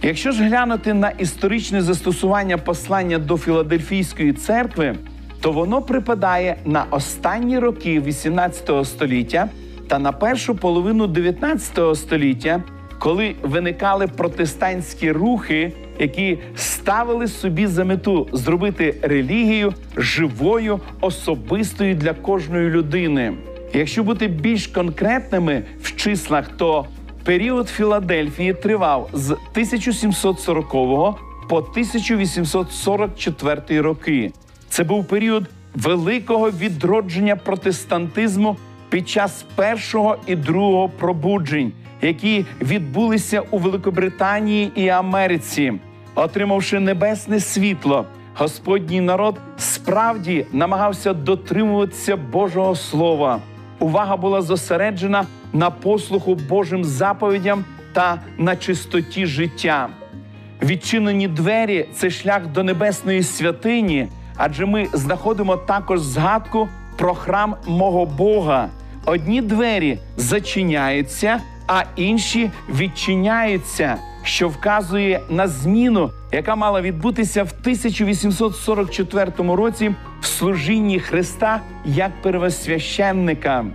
Якщо 0.01 0.31
ж 0.31 0.43
глянути 0.43 0.93
на 0.93 1.09
історичне 1.09 1.81
застосування 1.81 2.57
послання 2.57 3.17
до 3.17 3.37
Філадельфійської 3.37 4.33
церкви, 4.33 4.95
то 5.41 5.51
воно 5.51 5.81
припадає 5.81 6.55
на 6.65 6.85
останні 6.91 7.59
роки 7.59 8.01
18 8.01 8.85
століття 8.87 9.49
та 9.87 9.99
на 9.99 10.11
першу 10.11 10.55
половину 10.55 11.07
19 11.07 11.97
століття, 11.97 12.63
коли 12.99 13.35
виникали 13.41 14.07
протестантські 14.07 15.11
рухи, 15.11 15.73
які 15.99 16.37
ставили 16.55 17.27
собі 17.27 17.67
за 17.67 17.85
мету 17.85 18.27
зробити 18.33 18.95
релігію 19.01 19.73
живою, 19.97 20.79
особистою 21.01 21.95
для 21.95 22.13
кожної 22.13 22.69
людини. 22.69 23.33
Якщо 23.73 24.03
бути 24.03 24.27
більш 24.27 24.67
конкретними 24.67 25.63
в 25.81 25.95
числах, 25.95 26.49
то 26.57 26.85
період 27.23 27.69
Філадельфії 27.69 28.53
тривав 28.53 29.09
з 29.13 29.31
1740 29.31 30.71
по 31.49 31.57
1844 31.57 33.81
роки. 33.81 34.31
Це 34.69 34.83
був 34.83 35.07
період 35.07 35.43
великого 35.75 36.51
відродження 36.51 37.35
протестантизму 37.35 38.57
під 38.89 39.09
час 39.09 39.45
першого 39.55 40.17
і 40.27 40.35
другого 40.35 40.89
пробуджень, 40.89 41.71
які 42.01 42.45
відбулися 42.61 43.41
у 43.51 43.57
Великобританії 43.57 44.71
і 44.75 44.89
Америці, 44.89 45.73
отримавши 46.15 46.79
небесне 46.79 47.39
світло. 47.39 48.05
Господній 48.35 49.01
народ 49.01 49.35
справді 49.57 50.45
намагався 50.51 51.13
дотримуватися 51.13 52.17
Божого 52.17 52.75
Слова. 52.75 53.39
Увага 53.79 54.17
була 54.17 54.41
зосереджена 54.41 55.25
на 55.53 55.69
послуху 55.69 56.35
Божим 56.35 56.83
заповідям 56.83 57.65
та 57.93 58.21
на 58.37 58.55
чистоті 58.55 59.25
життя. 59.25 59.89
Відчинені 60.61 61.27
двері 61.27 61.85
це 61.95 62.09
шлях 62.09 62.47
до 62.47 62.63
небесної 62.63 63.23
святині, 63.23 64.07
адже 64.37 64.65
ми 64.65 64.87
знаходимо 64.93 65.57
також 65.57 65.99
згадку 65.99 66.69
про 66.97 67.13
храм 67.13 67.55
мого 67.67 68.05
Бога. 68.05 68.69
Одні 69.05 69.41
двері 69.41 69.99
зачиняються, 70.17 71.39
а 71.67 71.83
інші 71.95 72.51
відчиняються, 72.69 73.97
що 74.23 74.49
вказує 74.49 75.21
на 75.29 75.47
зміну, 75.47 76.11
яка 76.31 76.55
мала 76.55 76.81
відбутися 76.81 77.43
в 77.43 77.51
1844 77.61 79.31
році 79.37 79.95
в 80.21 80.25
служінні 80.25 80.99
Христа 80.99 81.61
як 81.85 82.21
первосвященника. 82.21 83.65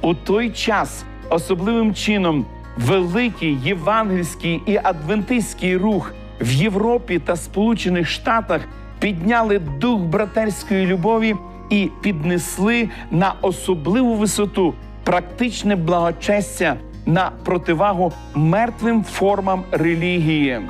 У 0.00 0.14
той 0.14 0.50
час 0.50 1.04
особливим 1.30 1.94
чином 1.94 2.46
великий 2.76 3.58
євангельський 3.64 4.62
і 4.66 4.80
адвентистський 4.82 5.76
рух 5.76 6.12
в 6.40 6.52
Європі 6.52 7.18
та 7.18 7.36
Сполучених 7.36 8.08
Штатах 8.08 8.60
підняли 9.00 9.58
дух 9.58 10.00
братерської 10.00 10.86
любові 10.86 11.36
і 11.70 11.90
піднесли 12.02 12.88
на 13.10 13.34
особливу 13.42 14.14
висоту 14.14 14.74
практичне 15.04 15.76
благочестя 15.76 16.76
на 17.06 17.30
противагу 17.44 18.12
мертвим 18.34 19.04
формам 19.04 19.64
релігії. 19.70 20.60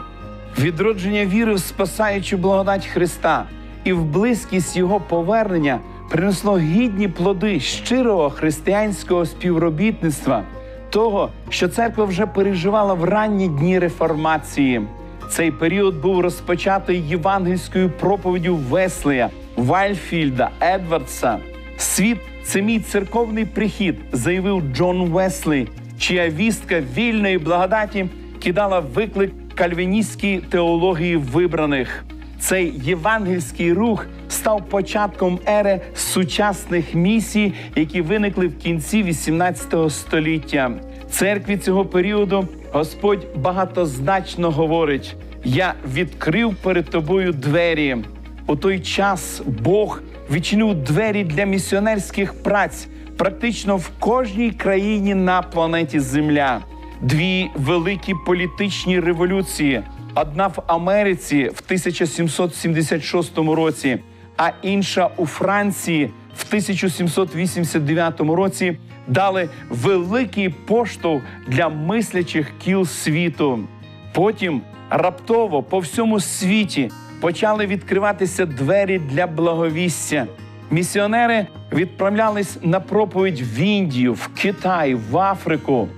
Відродження 0.60 1.26
віри 1.26 1.54
в 1.54 1.60
спасаючу 1.60 2.36
благодать 2.36 2.86
Христа 2.86 3.44
і 3.84 3.92
в 3.92 4.04
близькість 4.04 4.76
Його 4.76 5.00
повернення 5.00 5.80
принесло 6.10 6.58
гідні 6.58 7.08
плоди 7.08 7.60
щирого 7.60 8.30
християнського 8.30 9.26
співробітництва, 9.26 10.42
того, 10.90 11.30
що 11.48 11.68
церква 11.68 12.04
вже 12.04 12.26
переживала 12.26 12.94
в 12.94 13.04
ранні 13.04 13.48
дні 13.48 13.78
реформації. 13.78 14.82
Цей 15.30 15.50
період 15.50 16.00
був 16.00 16.20
розпочатий 16.20 17.00
євангельською 17.08 17.90
проповіддю 17.90 18.56
Веслея, 18.56 19.30
Вальфільда, 19.56 20.50
Едвардса. 20.62 21.38
Світ 21.76 22.18
це 22.44 22.62
мій 22.62 22.80
церковний 22.80 23.44
прихід, 23.44 23.96
заявив 24.12 24.62
Джон 24.74 25.08
Веслі, 25.08 25.68
чия 25.98 26.28
вістка 26.28 26.82
вільної 26.96 27.38
благодаті 27.38 28.06
кидала 28.40 28.80
виклик 28.80 29.30
кальвіністській 29.58 30.38
теології 30.38 31.16
вибраних. 31.16 32.04
Цей 32.40 32.72
євангельський 32.84 33.72
рух 33.72 34.06
став 34.28 34.68
початком 34.68 35.38
ери 35.48 35.80
сучасних 35.94 36.94
місій, 36.94 37.52
які 37.76 38.00
виникли 38.00 38.46
в 38.46 38.58
кінці 38.58 39.02
18 39.02 39.92
століття. 39.92 40.70
Церкві 41.10 41.56
цього 41.56 41.84
періоду 41.84 42.48
Господь 42.72 43.26
багатозначно 43.36 44.50
говорить: 44.50 45.16
Я 45.44 45.74
відкрив 45.94 46.54
перед 46.54 46.90
тобою 46.90 47.32
двері. 47.32 47.96
У 48.46 48.56
той 48.56 48.80
час 48.80 49.42
Бог 49.62 50.02
відчинив 50.32 50.74
двері 50.74 51.24
для 51.24 51.44
місіонерських 51.44 52.42
праць 52.42 52.88
практично 53.16 53.76
в 53.76 53.88
кожній 53.98 54.50
країні 54.50 55.14
на 55.14 55.42
планеті 55.42 56.00
Земля. 56.00 56.60
Дві 57.00 57.50
великі 57.54 58.14
політичні 58.26 59.00
революції: 59.00 59.82
одна 60.14 60.46
в 60.46 60.62
Америці 60.66 61.50
в 61.54 61.62
1776 61.66 63.38
році, 63.38 63.98
а 64.36 64.50
інша 64.62 65.10
у 65.16 65.26
Франції 65.26 66.10
в 66.36 66.44
1789 66.48 68.20
році 68.20 68.78
дали 69.06 69.48
великий 69.70 70.48
поштовх 70.48 71.22
для 71.46 71.68
мислячих 71.68 72.52
кіл 72.64 72.84
світу. 72.86 73.58
Потім 74.12 74.62
раптово 74.90 75.62
по 75.62 75.78
всьому 75.78 76.20
світі 76.20 76.90
почали 77.20 77.66
відкриватися 77.66 78.46
двері 78.46 78.98
для 78.98 79.26
благовістя. 79.26 80.26
Місіонери 80.70 81.46
відправлялись 81.72 82.58
на 82.62 82.80
проповідь 82.80 83.40
в 83.40 83.60
Індію, 83.60 84.14
в 84.14 84.28
Китай, 84.34 84.94
в 84.94 85.18
Африку. 85.18 85.88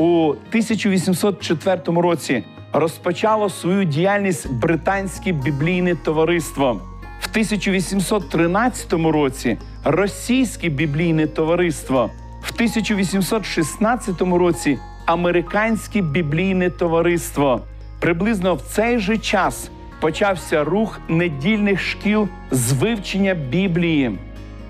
У 0.00 0.28
1804 0.28 1.80
році 1.86 2.44
розпочало 2.72 3.50
свою 3.50 3.84
діяльність 3.84 4.52
британське 4.52 5.32
біблійне 5.32 5.94
товариство. 5.94 6.80
В 7.20 7.28
1813 7.30 8.92
році 8.92 9.58
російське 9.84 10.68
біблійне 10.68 11.26
товариство, 11.26 12.10
в 12.42 12.52
1816 12.54 14.20
році 14.22 14.78
американське 15.06 16.00
біблійне 16.00 16.70
товариство. 16.70 17.60
Приблизно 17.98 18.54
в 18.54 18.62
цей 18.62 18.98
же 18.98 19.18
час 19.18 19.70
почався 20.00 20.64
рух 20.64 21.00
недільних 21.08 21.80
шкіл 21.80 22.28
з 22.50 22.72
вивчення 22.72 23.34
Біблії. 23.34 24.18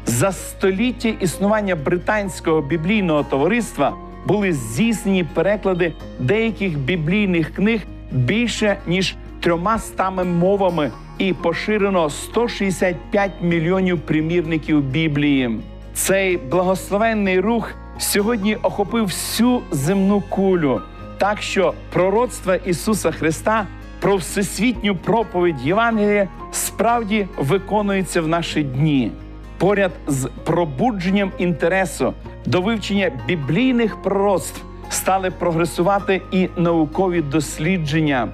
За 0.07 0.33
століття 0.33 1.09
існування 1.09 1.77
британського 1.77 2.63
біблійного 2.63 3.23
товариства 3.23 3.97
були 4.27 4.53
здійснені 4.53 5.25
переклади 5.25 5.93
деяких 6.19 6.79
біблійних 6.79 7.55
книг 7.55 7.81
більше 8.13 8.77
ніж 8.87 9.17
трьома 9.41 9.79
стами 9.79 10.25
мовами 10.25 10.91
і 11.19 11.33
поширено 11.33 12.11
165 12.11 13.33
мільйонів 13.43 14.01
примірників 14.01 14.81
Біблії. 14.81 15.61
Цей 15.95 16.37
благословенний 16.37 17.41
рух 17.41 17.75
сьогодні 17.99 18.57
охопив 18.57 19.05
всю 19.05 19.61
земну 19.71 20.23
кулю, 20.29 20.81
так 21.19 21.43
що 21.43 21.75
пророцтва 21.93 22.55
Ісуса 22.55 23.11
Христа 23.11 23.67
про 24.01 24.17
всесвітню 24.17 24.97
проповідь 24.97 25.63
Євангелія 25.63 26.29
справді 26.53 27.27
виконується 27.37 28.23
в 28.23 28.29
наші 28.29 28.63
дні. 28.63 29.13
Поряд 29.61 29.93
з 30.07 30.29
пробудженням 30.45 31.33
інтересу 31.39 32.15
до 32.47 32.61
вивчення 32.61 33.13
біблійних 33.27 34.03
пророцтв 34.03 34.63
стали 34.89 35.31
прогресувати 35.31 36.23
і 36.33 36.49
наукові 36.57 37.21
дослідження. 37.21 38.29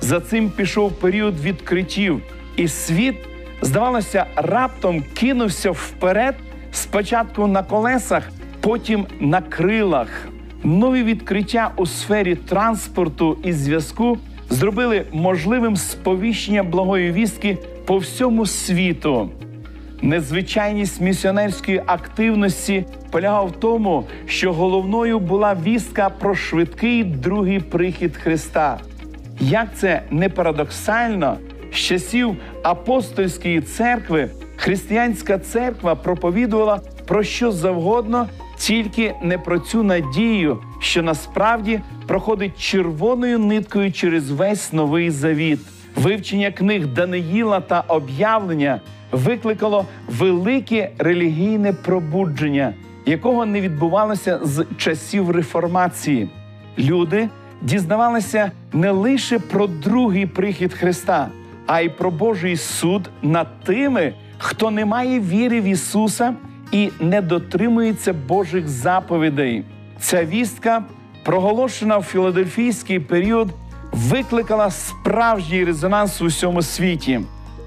За 0.00 0.20
цим 0.20 0.50
пішов 0.50 0.92
період 0.92 1.40
відкриттів, 1.40 2.20
і 2.56 2.68
світ, 2.68 3.14
здавалося, 3.62 4.26
раптом 4.36 5.04
кинувся 5.14 5.70
вперед, 5.70 6.34
спочатку 6.72 7.46
на 7.46 7.62
колесах, 7.62 8.28
потім 8.60 9.06
на 9.20 9.40
крилах. 9.40 10.08
Нові 10.64 11.02
відкриття 11.02 11.70
у 11.76 11.86
сфері 11.86 12.34
транспорту 12.34 13.38
і 13.44 13.52
зв'язку 13.52 14.18
зробили 14.50 15.04
можливим 15.12 15.76
сповіщення 15.76 16.62
благої 16.62 17.12
вістки 17.12 17.58
по 17.84 17.96
всьому 17.98 18.46
світу. 18.46 19.30
Незвичайність 20.02 21.00
місіонерської 21.00 21.82
активності 21.86 22.84
полягала 23.10 23.44
в 23.44 23.52
тому, 23.52 24.04
що 24.26 24.52
головною 24.52 25.18
була 25.18 25.56
вістка 25.64 26.10
про 26.10 26.34
швидкий 26.34 27.04
другий 27.04 27.60
прихід 27.60 28.16
Христа. 28.16 28.78
Як 29.40 29.68
це 29.76 30.02
не 30.10 30.28
парадоксально, 30.28 31.36
з 31.72 31.76
часів 31.76 32.36
апостольської 32.62 33.60
церкви 33.60 34.30
християнська 34.56 35.38
церква 35.38 35.94
проповідувала 35.94 36.80
про 37.06 37.22
що 37.22 37.52
завгодно, 37.52 38.28
тільки 38.58 39.14
не 39.22 39.38
про 39.38 39.58
цю 39.58 39.82
надію, 39.82 40.58
що 40.80 41.02
насправді 41.02 41.80
проходить 42.06 42.60
червоною 42.60 43.38
ниткою 43.38 43.92
через 43.92 44.30
весь 44.30 44.72
новий 44.72 45.10
завіт. 45.10 45.60
Вивчення 45.96 46.50
книг 46.50 46.86
Даниїла 46.86 47.60
та 47.60 47.80
об'явлення 47.80 48.80
викликало 49.14 49.86
велике 50.08 50.90
релігійне 50.98 51.72
пробудження, 51.72 52.74
якого 53.06 53.46
не 53.46 53.60
відбувалося 53.60 54.40
з 54.42 54.66
часів 54.76 55.30
реформації. 55.30 56.28
Люди 56.78 57.28
дізнавалися 57.62 58.50
не 58.72 58.90
лише 58.90 59.38
про 59.38 59.66
другий 59.66 60.26
прихід 60.26 60.74
Христа, 60.74 61.28
а 61.66 61.80
й 61.80 61.88
про 61.88 62.10
Божий 62.10 62.56
суд 62.56 63.10
над 63.22 63.60
тими, 63.64 64.14
хто 64.38 64.70
не 64.70 64.84
має 64.84 65.20
віри 65.20 65.60
в 65.60 65.64
Ісуса 65.64 66.34
і 66.72 66.90
не 67.00 67.22
дотримується 67.22 68.12
Божих 68.12 68.68
заповідей. 68.68 69.64
Ця 70.00 70.24
вістка, 70.24 70.84
проголошена 71.24 71.98
в 71.98 72.02
філадельфійський 72.02 73.00
період, 73.00 73.48
викликала 73.92 74.70
справжній 74.70 75.64
резонанс 75.64 76.22
у 76.22 76.26
всьому 76.26 76.62
світі. 76.62 77.20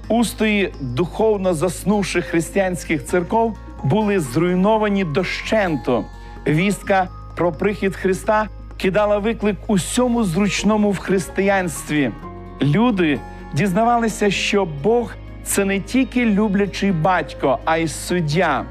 Устої 0.08 0.72
духовно 0.80 1.54
заснувших 1.54 2.24
християнських 2.24 3.04
церков 3.04 3.56
були 3.84 4.20
зруйновані 4.20 5.04
дощенто. 5.04 6.04
Вістка 6.46 7.08
про 7.36 7.52
прихід 7.52 7.96
Христа 7.96 8.48
кидала 8.76 9.18
виклик 9.18 9.56
усьому 9.66 10.24
зручному 10.24 10.90
в 10.90 10.98
християнстві. 10.98 12.10
Люди 12.62 13.20
дізнавалися, 13.54 14.30
що 14.30 14.68
Бог 14.82 15.14
це 15.44 15.64
не 15.64 15.80
тільки 15.80 16.26
люблячий 16.26 16.92
батько, 16.92 17.58
а 17.64 17.76
й 17.76 17.88
суддя. 17.88 18.64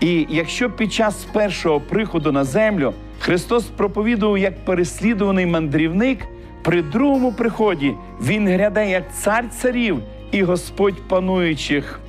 І 0.00 0.26
якщо 0.30 0.70
під 0.70 0.92
час 0.92 1.24
першого 1.32 1.80
приходу 1.80 2.32
на 2.32 2.44
землю 2.44 2.94
Христос 3.18 3.64
проповідував 3.64 4.38
як 4.38 4.64
переслідуваний 4.64 5.46
мандрівник, 5.46 6.26
при 6.62 6.82
другому 6.82 7.32
приході 7.32 7.94
Він 8.22 8.48
гряде 8.48 8.90
як 8.90 9.14
цар 9.14 9.44
царів 9.48 9.98
і 10.32 10.42
Господь 10.42 11.08
пануючих. 11.08 12.00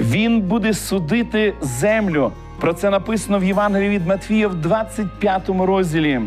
Він 0.00 0.40
буде 0.40 0.74
судити 0.74 1.54
землю. 1.60 2.32
Про 2.60 2.72
це 2.72 2.90
написано 2.90 3.38
в 3.38 3.44
Євангелії 3.44 3.90
від 3.90 4.06
Матвія 4.06 4.48
в 4.48 4.54
25 4.54 5.48
розділі. 5.48 6.20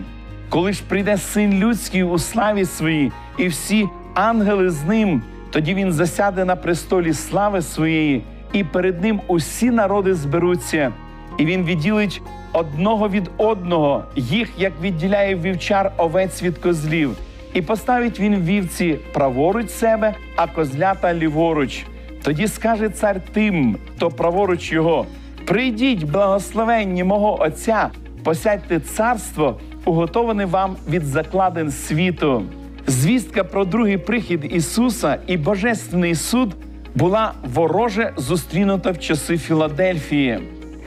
Коли 0.50 0.74
ж 0.74 0.84
прийде 0.88 1.18
син 1.18 1.54
людський 1.54 2.04
у 2.04 2.18
славі 2.18 2.66
своїй, 2.66 3.12
і 3.38 3.48
всі 3.48 3.88
ангели 4.14 4.70
з 4.70 4.84
ним, 4.84 5.22
тоді 5.50 5.74
він 5.74 5.94
засяде 5.94 6.46
на 6.46 6.56
престолі 6.56 7.14
слави 7.14 7.62
своєї, 7.62 8.24
і 8.54 8.64
перед 8.64 9.02
ним 9.02 9.22
усі 9.28 9.72
народи 9.72 10.14
зберуться, 10.14 10.92
і 11.38 11.46
він 11.46 11.64
відділить 11.64 12.22
одного 12.54 13.10
від 13.10 13.30
одного, 13.38 14.04
їх 14.16 14.50
як 14.58 14.74
відділяє 14.82 15.36
вівчар 15.36 15.92
овець 15.98 16.44
від 16.44 16.58
козлів, 16.58 17.12
і 17.54 17.62
поставить 17.62 18.20
він 18.20 18.36
вівці 18.36 19.00
праворуч 19.14 19.70
себе, 19.70 20.14
а 20.36 20.48
козлята 20.48 21.14
ліворуч. 21.14 21.86
Тоді 22.24 22.48
скаже 22.48 22.90
цар 22.90 23.22
тим, 23.34 23.78
хто 23.96 24.10
праворуч 24.10 24.72
його: 24.72 25.06
прийдіть, 25.46 26.04
благословенні 26.04 27.04
мого 27.04 27.42
Отця, 27.42 27.90
посядьте 28.24 28.80
царство, 28.80 29.60
уготоване 29.86 30.46
вам 30.46 30.76
від 30.90 31.04
закладин 31.06 31.72
світу. 31.72 32.44
Звістка 32.88 33.44
про 33.44 33.66
другий 33.66 33.98
прихід 33.98 34.48
Ісуса 34.54 35.18
і 35.28 35.38
Божественний 35.38 36.16
суд 36.16 36.56
була 36.96 37.34
вороже 37.54 38.14
зустрінута 38.18 38.92
в 38.92 39.00
часи 39.00 39.38
Філадельфії. 39.38 40.40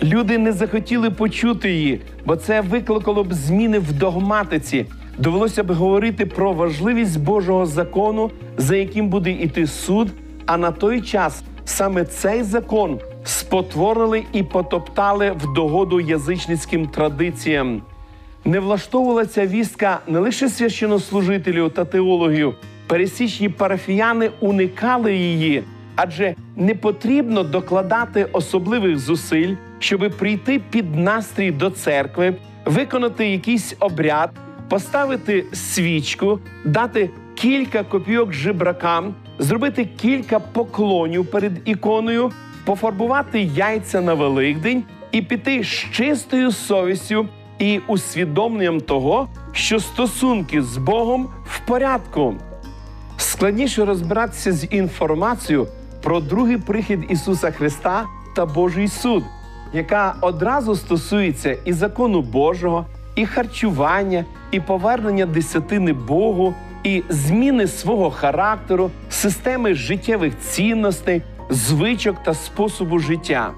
Люди 0.03 0.39
не 0.39 0.53
захотіли 0.53 1.11
почути 1.11 1.71
її, 1.71 2.01
бо 2.25 2.37
це 2.37 2.61
викликало 2.61 3.25
б 3.25 3.35
зміни 3.35 3.79
в 3.79 3.93
догматиці. 3.93 4.87
Довелося 5.21 5.63
б 5.63 5.73
говорити 5.73 6.27
про 6.27 6.53
важливість 6.53 7.21
Божого 7.21 7.67
закону, 7.67 8.31
за 8.57 8.77
яким 8.77 9.09
буде 9.09 9.31
йти 9.31 9.67
суд. 9.67 10.09
А 10.47 10.57
на 10.57 10.71
той 10.71 11.01
час 11.01 11.43
саме 11.65 12.05
цей 12.05 12.43
закон 12.43 12.99
спотворили 13.25 14.25
і 14.33 14.43
потоптали 14.43 15.33
в 15.33 15.55
догоду 15.55 16.01
язичницьким 16.01 16.89
традиціям. 16.89 17.83
не 18.45 18.61
влаштовувала 18.61 19.27
ця 19.27 19.47
вістка 19.47 20.01
не 20.09 20.19
лише 20.19 20.49
священнослужителів 20.49 21.71
та 21.71 21.85
теологів, 21.85 22.55
пересічні 22.87 23.49
парафіяни 23.49 24.31
уникали 24.41 25.17
її, 25.17 25.65
адже 25.97 26.35
не 26.57 26.75
потрібно 26.75 27.43
докладати 27.43 28.25
особливих 28.33 28.99
зусиль, 28.99 29.55
щоби 29.79 30.11
прийти 30.11 30.61
під 30.71 30.95
настрій 30.95 31.51
до 31.51 31.71
церкви, 31.71 32.35
виконати 32.65 33.31
якийсь 33.31 33.77
обряд, 33.81 34.31
поставити 34.71 35.45
свічку, 35.53 36.39
дати 36.65 37.11
кілька 37.35 37.85
копійок 37.85 38.33
жебракам, 38.33 39.15
зробити 39.39 39.85
кілька 39.85 40.41
поклонів 40.41 41.31
перед 41.31 41.53
іконою, 41.65 42.33
пофарбувати 42.65 43.41
яйця 43.41 44.01
на 44.01 44.15
Великдень 44.15 44.85
і 45.13 45.23
піти 45.23 45.65
з 45.65 45.67
чистою 45.67 46.53
совістю 46.53 47.29
і 47.59 47.81
усвідомленням 47.87 48.81
того, 48.81 49.29
що 49.53 49.81
стосунки 49.81 50.63
з 50.63 50.77
Богом 50.77 51.29
в 51.45 51.59
порядку. 51.59 52.35
Складніше 53.17 53.85
розбиратися 53.85 54.53
з 54.53 54.67
інформацією 54.71 55.67
про 56.03 56.21
другий 56.21 56.59
прихід 56.59 57.01
Ісуса 57.09 57.51
Христа 57.51 58.07
та 58.37 58.47
Божий 58.47 58.89
суд, 58.89 59.25
яка 59.73 60.15
одразу 60.21 60.77
стосується 60.77 61.57
і 61.65 61.73
закону 61.73 62.23
Божого, 62.23 62.87
і 63.15 63.27
харчування, 63.27 64.25
і 64.51 64.61
повернення 64.61 65.27
десятини 65.27 65.93
Богу, 65.93 66.55
і 66.85 67.03
зміни 67.09 67.67
свого 67.67 68.11
характеру, 68.11 68.91
системи 69.11 69.75
життєвих 69.75 70.39
цінностей, 70.39 71.23
звичок 71.51 72.23
та 72.23 72.35
способу 72.35 72.99
життя. 72.99 73.51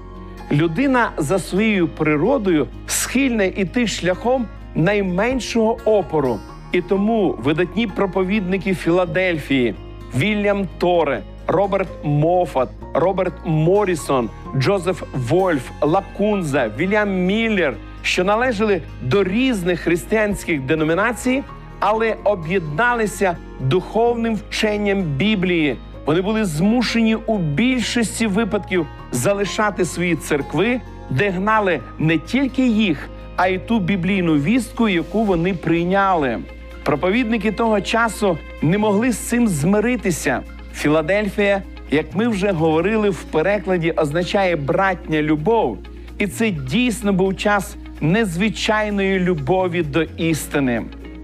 Людина 0.51 1.11
за 1.17 1.39
своєю 1.39 1.87
природою 1.87 2.67
схильна 2.87 3.43
іти 3.43 3.87
шляхом 3.87 4.45
найменшого 4.75 5.77
опору. 5.85 6.39
І 6.71 6.81
тому 6.81 7.35
видатні 7.43 7.87
проповідники 7.87 8.75
Філадельфії 8.75 9.75
Вільям 10.17 10.67
Торе, 10.77 11.23
Роберт 11.47 11.87
Мофат, 12.03 12.69
Роберт 12.93 13.33
Морісон, 13.45 14.29
Джозеф 14.57 15.03
Вольф, 15.13 15.69
Лакунза, 15.81 16.71
Вільям 16.77 17.25
Міллер, 17.25 17.75
що 18.03 18.23
належали 18.23 18.81
до 19.01 19.23
різних 19.23 19.79
християнських 19.79 20.61
деномінацій, 20.61 21.43
але 21.79 22.15
об'єдналися 22.23 23.37
духовним 23.59 24.35
вченням 24.35 25.01
Біблії. 25.01 25.77
Вони 26.05 26.21
були 26.21 26.45
змушені 26.45 27.15
у 27.15 27.37
більшості 27.37 28.27
випадків 28.27 28.87
залишати 29.11 29.85
свої 29.85 30.15
церкви, 30.15 30.81
де 31.09 31.29
гнали 31.29 31.79
не 31.99 32.17
тільки 32.17 32.67
їх, 32.67 33.09
а 33.35 33.47
й 33.47 33.57
ту 33.57 33.79
біблійну 33.79 34.33
вістку, 34.33 34.89
яку 34.89 35.23
вони 35.23 35.53
прийняли. 35.53 36.39
Проповідники 36.83 37.51
того 37.51 37.81
часу 37.81 38.37
не 38.61 38.77
могли 38.77 39.11
з 39.11 39.17
цим 39.17 39.47
змиритися. 39.47 40.41
Філадельфія, 40.73 41.61
як 41.91 42.15
ми 42.15 42.27
вже 42.27 42.51
говорили 42.51 43.09
в 43.09 43.23
перекладі, 43.23 43.91
означає 43.91 44.55
братня 44.55 45.21
любов, 45.21 45.77
і 46.17 46.27
це 46.27 46.51
дійсно 46.51 47.13
був 47.13 47.37
час 47.37 47.75
незвичайної 48.01 49.19
любові 49.19 49.81
до 49.81 50.03
істини. 50.03 50.83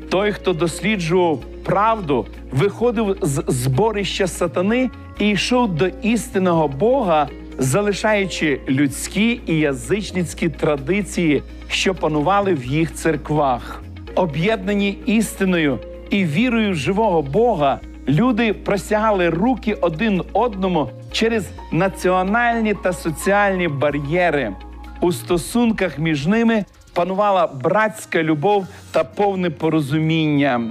Той, 0.10 0.32
хто 0.32 0.54
досліджував 0.54 1.40
правду, 1.64 2.26
виходив 2.52 3.18
з 3.22 3.44
зборища 3.48 4.28
сатани 4.28 4.90
і 5.20 5.30
йшов 5.30 5.76
до 5.76 5.88
істинного 5.88 6.68
Бога, 6.68 7.28
залишаючи 7.58 8.60
людські 8.70 9.42
і 9.46 9.60
язичницькі 9.60 10.50
традиції, 10.50 11.44
що 11.68 11.96
панували 11.96 12.54
в 12.54 12.66
їх 12.66 12.94
церквах. 12.94 13.84
Об'єднані 14.16 14.98
істиною 15.06 15.80
і 16.10 16.26
вірою 16.26 16.72
в 16.72 16.76
живого 16.76 17.22
Бога, 17.22 17.80
люди 18.08 18.54
простягали 18.54 19.30
руки 19.30 19.74
один 19.74 20.24
одному 20.34 20.90
через 21.12 21.50
національні 21.72 22.74
та 22.74 22.94
соціальні 22.94 23.68
бар'єри. 23.68 24.54
У 25.02 25.12
стосунках 25.12 26.00
між 26.00 26.28
ними 26.28 26.66
панувала 26.94 27.48
братська 27.48 28.24
любов 28.24 28.68
та 28.92 29.04
повне 29.04 29.50
порозуміння. 29.50 30.62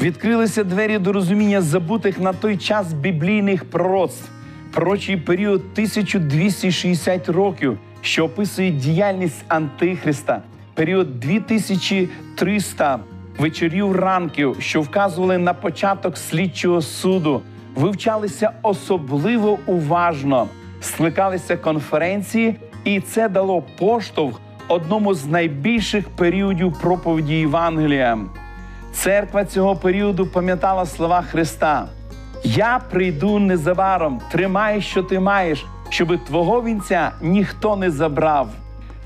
Відкрилися 0.00 0.64
двері 0.64 0.98
до 0.98 1.12
розуміння 1.12 1.60
забутих 1.60 2.20
на 2.20 2.32
той 2.32 2.56
час 2.56 2.92
біблійних 2.92 3.70
пророцтв. 3.70 4.28
Пророчий 4.72 5.16
період 5.16 5.60
1260 5.72 7.28
років, 7.28 7.78
що 8.02 8.24
описує 8.24 8.70
діяльність 8.70 9.44
Антихриста, 9.48 10.42
період 10.74 11.20
2300 11.20 12.98
вечорів 13.38 13.96
ранків, 13.96 14.56
що 14.60 14.80
вказували 14.82 15.38
на 15.38 15.54
початок 15.54 16.16
слідчого 16.16 16.82
суду, 16.82 17.42
вивчалися 17.74 18.52
особливо 18.62 19.58
уважно, 19.66 20.48
скликалися 20.80 21.56
конференції, 21.56 22.56
і 22.84 23.00
це 23.00 23.28
дало 23.28 23.62
поштовх 23.78 24.40
одному 24.68 25.14
з 25.14 25.26
найбільших 25.26 26.08
періодів 26.08 26.72
проповіді 26.80 27.34
Євангелія. 27.34 28.18
Церква 28.92 29.44
цього 29.44 29.76
періоду 29.76 30.26
пам'ятала 30.26 30.86
слова 30.86 31.22
Христа: 31.22 31.86
Я 32.44 32.80
прийду 32.90 33.38
незабаром, 33.38 34.20
тримай, 34.30 34.80
що 34.80 35.02
ти 35.02 35.20
маєш, 35.20 35.66
щоби 35.88 36.18
твого 36.18 36.62
вінця 36.62 37.10
ніхто 37.22 37.76
не 37.76 37.90
забрав. 37.90 38.48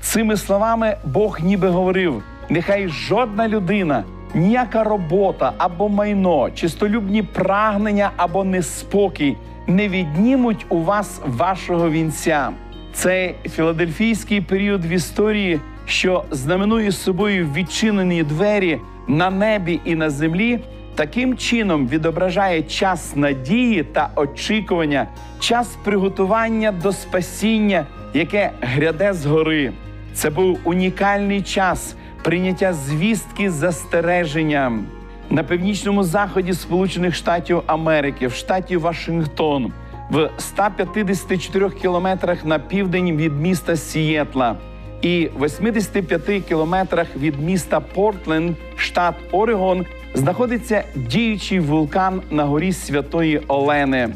Цими 0.01 0.37
словами 0.37 0.97
Бог 1.05 1.39
ніби 1.41 1.69
говорив: 1.69 2.23
нехай 2.49 2.87
жодна 2.87 3.47
людина, 3.47 4.03
ніяка 4.33 4.83
робота 4.83 5.53
або 5.57 5.89
майно, 5.89 6.51
чистолюбні 6.51 7.23
прагнення 7.23 8.11
або 8.17 8.43
неспокій 8.43 9.37
не 9.67 9.89
віднімуть 9.89 10.65
у 10.69 10.83
вас 10.83 11.21
вашого 11.25 11.89
вінця. 11.89 12.49
Цей 12.93 13.35
філадельфійський 13.55 14.41
період 14.41 14.85
в 14.85 14.91
історії, 14.91 15.59
що 15.85 16.23
знаменує 16.31 16.91
собою 16.91 17.49
відчинені 17.55 18.23
двері 18.23 18.79
на 19.07 19.29
небі 19.29 19.79
і 19.85 19.95
на 19.95 20.09
землі, 20.09 20.59
таким 20.95 21.37
чином 21.37 21.87
відображає 21.87 22.63
час 22.63 23.15
надії 23.15 23.83
та 23.83 24.09
очікування, 24.15 25.07
час 25.39 25.77
приготування 25.83 26.71
до 26.71 26.91
спасіння, 26.91 27.85
яке 28.13 28.51
гряде 28.61 29.13
згори. 29.13 29.71
Це 30.13 30.29
був 30.29 30.59
унікальний 30.63 31.41
час 31.41 31.95
прийняття 32.23 32.73
звістки 32.73 33.51
з 33.51 33.53
застереженням 33.53 34.85
на 35.29 35.43
північному 35.43 36.03
заході 36.03 36.53
Сполучених 36.53 37.15
Штатів 37.15 37.61
Америки, 37.65 38.27
в 38.27 38.33
штаті 38.33 38.77
Вашингтон, 38.77 39.71
в 40.09 40.29
154 40.37 41.69
кілометрах 41.69 42.45
на 42.45 42.59
південь 42.59 43.17
від 43.17 43.41
міста 43.41 43.75
Сієтла 43.75 44.55
і 45.01 45.29
85 45.41 46.43
кілометрах 46.43 47.07
від 47.15 47.41
міста 47.41 47.79
Портленд, 47.79 48.55
штат 48.75 49.15
Орегон, 49.31 49.85
знаходиться 50.13 50.83
діючий 50.95 51.59
вулкан 51.59 52.21
на 52.31 52.43
горі 52.45 52.73
Святої 52.73 53.41
Олени. 53.47 54.09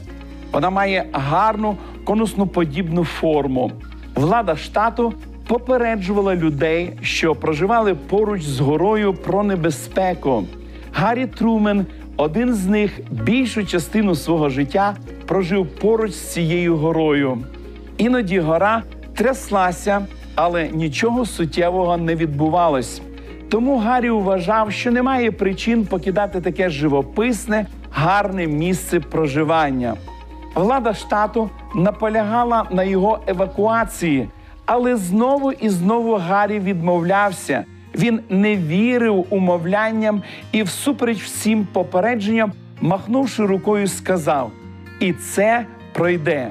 Вона 0.51 0.69
має 0.69 1.06
гарну 1.12 1.77
конусноподібну 2.03 3.03
форму. 3.03 3.71
Влада 4.15 4.56
штату 4.56 5.13
попереджувала 5.47 6.36
людей, 6.36 6.93
що 7.01 7.36
проживали 7.36 7.95
поруч 7.95 8.41
з 8.41 8.60
горою 8.60 9.13
про 9.13 9.43
небезпеку. 9.43 10.43
Гаррі 10.93 11.25
Трумен, 11.25 11.86
один 12.17 12.53
з 12.53 12.67
них, 12.67 12.99
більшу 13.12 13.65
частину 13.65 14.15
свого 14.15 14.49
життя 14.49 14.95
прожив 15.34 15.67
поруч 15.67 16.12
з 16.12 16.34
цією 16.34 16.78
горою. 16.78 17.38
Іноді 17.98 18.39
гора 18.39 18.84
тряслася, 19.15 20.06
але 20.36 20.69
нічого 20.69 21.26
суттєвого 21.26 21.98
не 21.98 22.15
відбувалось. 22.15 23.02
Тому 23.50 23.78
Гаррі 23.78 24.10
вважав, 24.10 24.72
що 24.72 24.91
немає 24.91 25.32
причин 25.32 25.86
покидати 25.86 26.41
таке 26.41 26.69
живописне, 26.69 27.65
гарне 27.91 28.48
місце 28.48 29.00
проживання. 29.00 29.96
Влада 30.56 30.93
штату 30.93 31.50
наполягала 31.76 32.65
на 32.72 32.84
його 32.84 33.19
евакуації, 33.28 34.30
але 34.65 34.96
знову 34.96 35.52
і 35.52 35.69
знову 35.69 36.15
Гаррі 36.15 36.60
відмовлявся. 36.60 37.65
Він 37.96 38.19
не 38.30 38.56
вірив 38.56 39.26
умовлянням 39.30 40.24
і, 40.52 40.63
всупереч 40.63 41.24
всім 41.24 41.67
попередженням, 41.74 42.52
махнувши 42.82 43.46
рукою, 43.46 43.88
сказав: 43.88 44.52
І 44.99 45.13
це 45.13 45.65
пройде. 45.93 46.49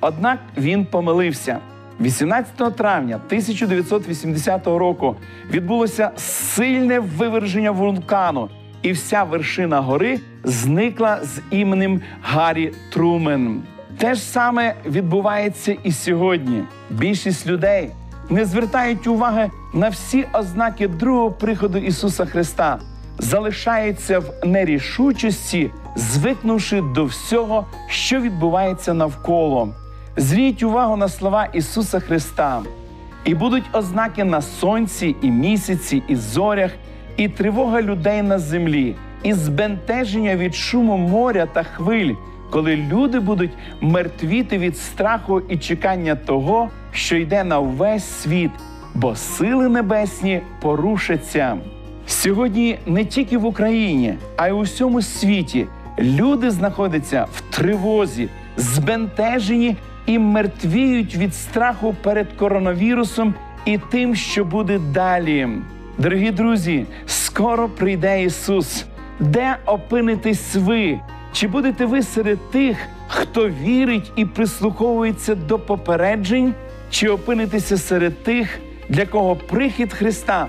Однак 0.00 0.38
він 0.56 0.84
помилився. 0.84 1.58
18 2.00 2.76
травня 2.76 3.20
1980 3.26 4.66
року 4.66 5.16
відбулося 5.50 6.10
сильне 6.16 7.00
виверження 7.00 7.70
вулкану, 7.70 8.48
і 8.82 8.92
вся 8.92 9.24
вершина 9.24 9.80
гори 9.80 10.20
зникла 10.44 11.20
з 11.22 11.40
іменем 11.50 12.00
Гаррі 12.22 12.72
Трумен. 12.92 13.62
Те 13.98 14.14
ж 14.14 14.20
саме 14.20 14.74
відбувається 14.86 15.76
і 15.84 15.92
сьогодні. 15.92 16.62
Більшість 16.90 17.46
людей 17.46 17.90
не 18.30 18.44
звертають 18.44 19.06
уваги 19.06 19.50
на 19.74 19.88
всі 19.88 20.26
ознаки 20.32 20.88
другого 20.88 21.30
приходу 21.30 21.78
Ісуса 21.78 22.26
Христа, 22.26 22.78
залишаються 23.18 24.18
в 24.18 24.32
нерішучості, 24.44 25.70
звикнувши 25.96 26.80
до 26.80 27.04
всього, 27.04 27.66
що 27.88 28.20
відбувається 28.20 28.94
навколо. 28.94 29.68
Зверніть 30.16 30.62
увагу 30.62 30.96
на 30.96 31.08
слова 31.08 31.48
Ісуса 31.52 32.00
Христа. 32.00 32.62
І 33.24 33.34
будуть 33.34 33.64
ознаки 33.72 34.24
на 34.24 34.42
сонці, 34.42 35.16
і 35.22 35.30
місяці, 35.30 36.02
і 36.08 36.16
зорях, 36.16 36.70
і 37.16 37.28
тривога 37.28 37.82
людей 37.82 38.22
на 38.22 38.38
землі, 38.38 38.94
і 39.22 39.32
збентеження 39.32 40.36
від 40.36 40.54
шуму 40.54 40.96
моря 40.96 41.46
та 41.52 41.62
хвиль, 41.62 42.14
коли 42.50 42.76
люди 42.76 43.20
будуть 43.20 43.52
мертвіти 43.80 44.58
від 44.58 44.78
страху 44.78 45.40
і 45.40 45.56
чекання 45.56 46.14
того, 46.14 46.70
що 46.92 47.16
йде 47.16 47.44
на 47.44 47.58
увесь 47.58 48.04
світ, 48.04 48.50
бо 48.94 49.16
сили 49.16 49.68
небесні 49.68 50.40
порушаться. 50.62 51.58
Сьогодні 52.08 52.78
не 52.86 53.04
тільки 53.04 53.38
в 53.38 53.44
Україні, 53.44 54.14
а 54.36 54.48
й 54.48 54.52
у 54.52 54.60
всьому 54.60 55.02
світі 55.02 55.66
люди 55.98 56.50
знаходяться 56.50 57.26
в 57.32 57.40
тривозі, 57.40 58.28
збентежені 58.56 59.76
і 60.06 60.18
мертвіють 60.18 61.16
від 61.16 61.34
страху 61.34 61.96
перед 62.02 62.32
коронавірусом 62.32 63.34
і 63.64 63.78
тим, 63.78 64.14
що 64.14 64.44
буде 64.44 64.78
далі. 64.78 65.48
Дорогі 65.98 66.30
друзі, 66.30 66.86
скоро 67.06 67.68
прийде 67.68 68.22
Ісус. 68.22 68.84
Де 69.20 69.56
опинитесь 69.66 70.54
ви? 70.54 71.00
Чи 71.32 71.48
будете 71.48 71.86
ви 71.86 72.02
серед 72.02 72.50
тих, 72.50 72.76
хто 73.08 73.48
вірить 73.48 74.12
і 74.16 74.24
прислуховується 74.24 75.34
до 75.34 75.58
попереджень, 75.58 76.54
чи 76.90 77.08
опинитеся 77.08 77.76
серед 77.76 78.22
тих, 78.22 78.58
для 78.88 79.06
кого 79.06 79.36
прихід 79.36 79.92
Христа 79.92 80.46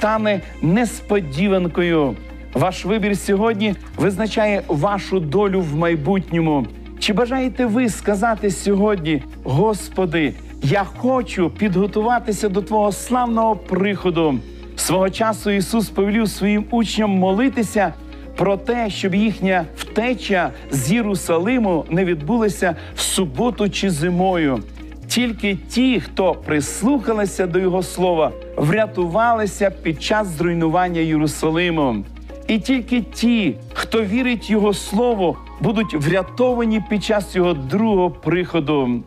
стане 0.00 0.40
несподіванкою? 0.62 2.16
Ваш 2.54 2.84
вибір 2.84 3.18
сьогодні 3.18 3.74
визначає 3.96 4.62
вашу 4.68 5.20
долю 5.20 5.60
в 5.60 5.76
майбутньому. 5.76 6.66
Чи 6.98 7.12
бажаєте 7.12 7.66
ви 7.66 7.88
сказати 7.88 8.50
сьогодні, 8.50 9.22
Господи, 9.44 10.34
я 10.62 10.84
хочу 10.84 11.50
підготуватися 11.50 12.48
до 12.48 12.62
Твого 12.62 12.92
славного 12.92 13.56
приходу? 13.56 14.38
Свого 14.76 15.10
часу 15.10 15.50
Ісус 15.50 15.88
повелів 15.88 16.28
своїм 16.28 16.64
учням 16.70 17.10
молитися 17.10 17.94
про 18.36 18.56
те, 18.56 18.90
щоб 18.90 19.14
їхня 19.14 19.64
втеча 19.76 20.50
з 20.70 20.92
Єрусалиму 20.92 21.84
не 21.90 22.04
відбулася 22.04 22.76
в 22.94 23.00
суботу 23.00 23.70
чи 23.70 23.90
зимою. 23.90 24.62
Тільки 25.10 25.56
ті, 25.68 26.00
хто 26.00 26.34
прислухалися 26.34 27.46
до 27.46 27.58
Його 27.58 27.82
слова, 27.82 28.32
врятувалися 28.56 29.70
під 29.70 30.02
час 30.02 30.28
зруйнування 30.28 31.00
Єрусалиму. 31.00 32.04
І 32.48 32.58
тільки 32.58 33.00
ті, 33.00 33.56
хто 33.72 34.02
вірить 34.02 34.50
Його 34.50 34.74
слову, 34.74 35.36
будуть 35.60 35.94
врятовані 35.94 36.82
під 36.90 37.04
час 37.04 37.36
його 37.36 37.54
другого 37.54 38.10
приходу. 38.10 39.02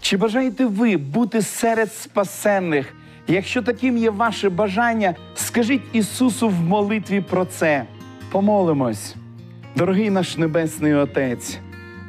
Чи 0.00 0.16
бажаєте 0.16 0.66
ви 0.66 0.96
бути 0.96 1.42
серед 1.42 1.92
спасенних? 1.92 2.94
Якщо 3.28 3.62
таким 3.62 3.96
є 3.96 4.10
ваше 4.10 4.48
бажання, 4.48 5.14
скажіть 5.34 5.82
Ісусу 5.92 6.48
в 6.48 6.60
молитві 6.60 7.20
про 7.20 7.44
це. 7.44 7.84
Помолимось. 8.32 9.14
Дорогий 9.76 10.10
наш 10.10 10.36
Небесний 10.36 10.94
Отець, 10.94 11.58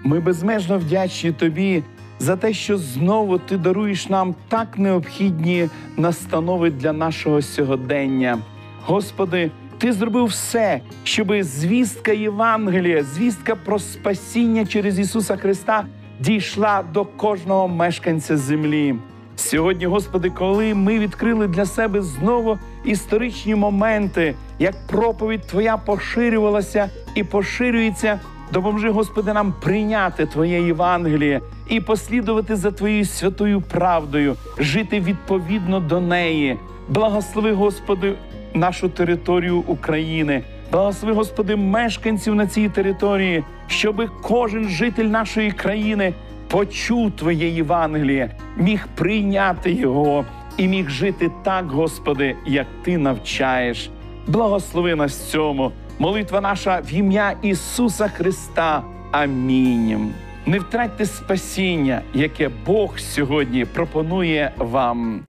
ми 0.04 0.20
безмежно 0.20 0.80
вдячні 0.80 1.32
Тобі 1.32 1.84
за 2.22 2.36
те, 2.36 2.54
що 2.54 2.78
знову 2.78 3.38
Ти 3.38 3.58
даруєш 3.58 4.10
нам 4.10 4.36
так 4.48 4.78
необхідні 4.78 5.70
настанови 5.98 6.70
для 6.70 6.94
нашого 6.94 7.42
сьогодення. 7.42 8.40
Господи, 8.86 9.52
Ти 9.78 9.94
зробив 9.94 10.26
все, 10.26 10.82
щоб 11.04 11.44
звістка 11.44 12.12
Євангелія, 12.12 13.04
звістка 13.04 13.56
про 13.56 13.80
спасіння 13.80 14.66
через 14.66 15.00
Ісуса 15.00 15.38
Христа 15.38 15.86
дійшла 16.20 16.84
до 16.94 17.06
кожного 17.06 17.68
мешканця 17.68 18.38
землі. 18.38 18.96
Сьогодні, 19.36 19.86
Господи, 19.86 20.30
коли 20.30 20.74
ми 20.74 21.00
відкрили 21.00 21.48
для 21.48 21.66
себе 21.66 22.02
знову 22.02 22.58
історичні 22.86 23.56
моменти, 23.56 24.36
як 24.60 24.88
проповідь 24.88 25.48
Твоя 25.48 25.78
поширювалася 25.78 26.90
і 27.16 27.24
поширюється, 27.24 28.20
допоможи, 28.54 28.90
Господи, 28.90 29.34
нам 29.34 29.54
прийняти 29.62 30.26
Твоє 30.26 30.62
Євангеліє 30.62 31.42
і 31.70 31.82
послідувати 31.82 32.56
за 32.56 32.72
Твоєю 32.72 33.06
святою 33.06 33.62
правдою, 33.62 34.36
жити 34.58 35.00
відповідно 35.00 35.80
до 35.80 36.00
неї. 36.00 36.58
Благослови, 36.90 37.52
Господи, 37.52 38.14
нашу 38.54 38.90
територію 38.90 39.58
України. 39.58 40.44
Благослови, 40.72 41.16
Господи, 41.16 41.56
мешканців 41.56 42.36
на 42.36 42.48
цій 42.48 42.70
території, 42.70 43.44
щоби 43.68 44.10
кожен 44.22 44.70
житель 44.70 45.06
нашої 45.06 45.52
країни 45.52 46.14
почув 46.48 47.12
Твоє 47.12 47.50
Євангеліє, 47.50 48.32
міг 48.58 48.88
прийняти 48.96 49.72
його 49.72 50.26
і 50.58 50.68
міг 50.68 50.90
жити 50.90 51.32
так, 51.44 51.72
Господи, 51.72 52.36
як 52.46 52.68
Ти 52.84 52.98
навчаєш. 52.98 53.90
Благослови 54.28 54.96
нас 54.96 55.30
цьому. 55.30 55.72
Молитва 56.02 56.42
наша 56.42 56.82
в 56.82 56.94
ім'я 56.94 57.36
Ісуса 57.42 58.08
Христа. 58.08 58.84
Амінь. 59.12 60.14
Не 60.46 60.60
втратьте 60.60 61.06
спасіння, 61.06 62.02
яке 62.14 62.50
Бог 62.66 63.00
сьогодні 63.00 63.66
пропонує 63.66 64.52
вам. 64.58 65.22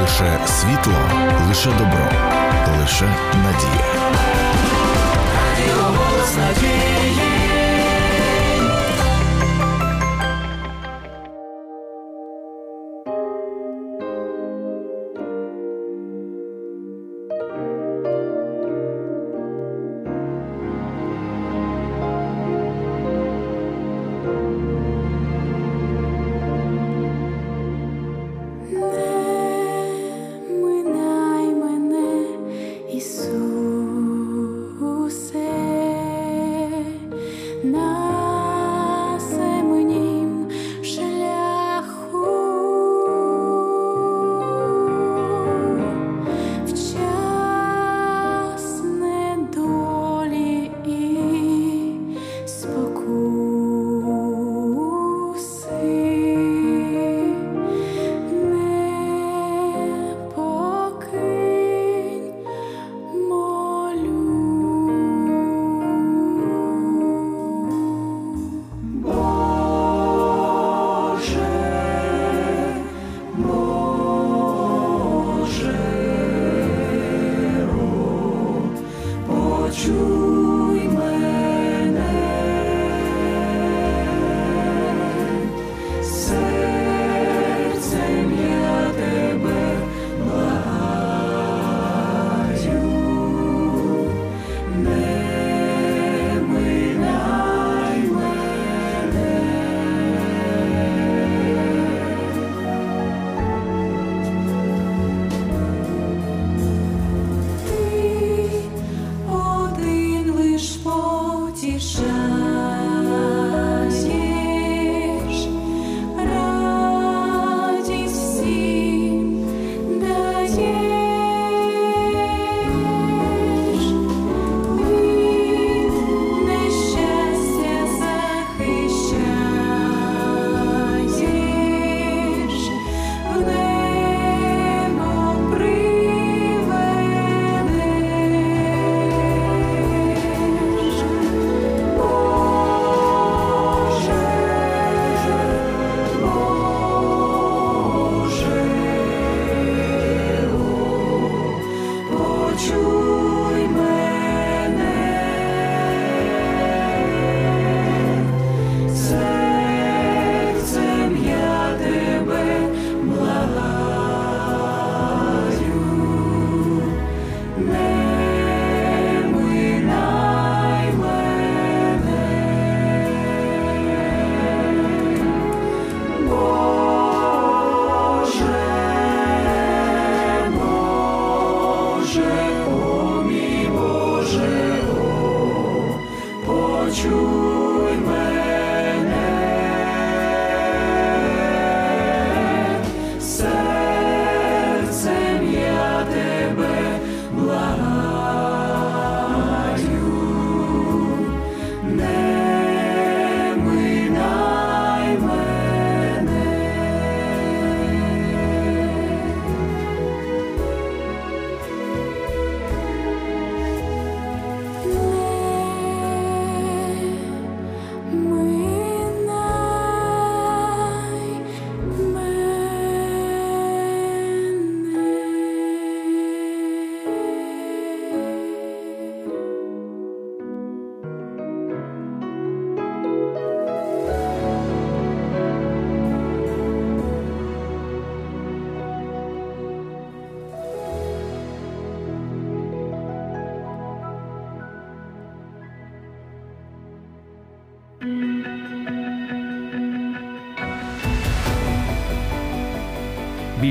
Лише 0.00 0.38
світло, 0.46 0.98
лише 1.48 1.70
добро, 1.70 2.10
лише 2.80 3.04
надія. 3.34 4.12
голос 5.80 6.36
надії. 6.36 6.91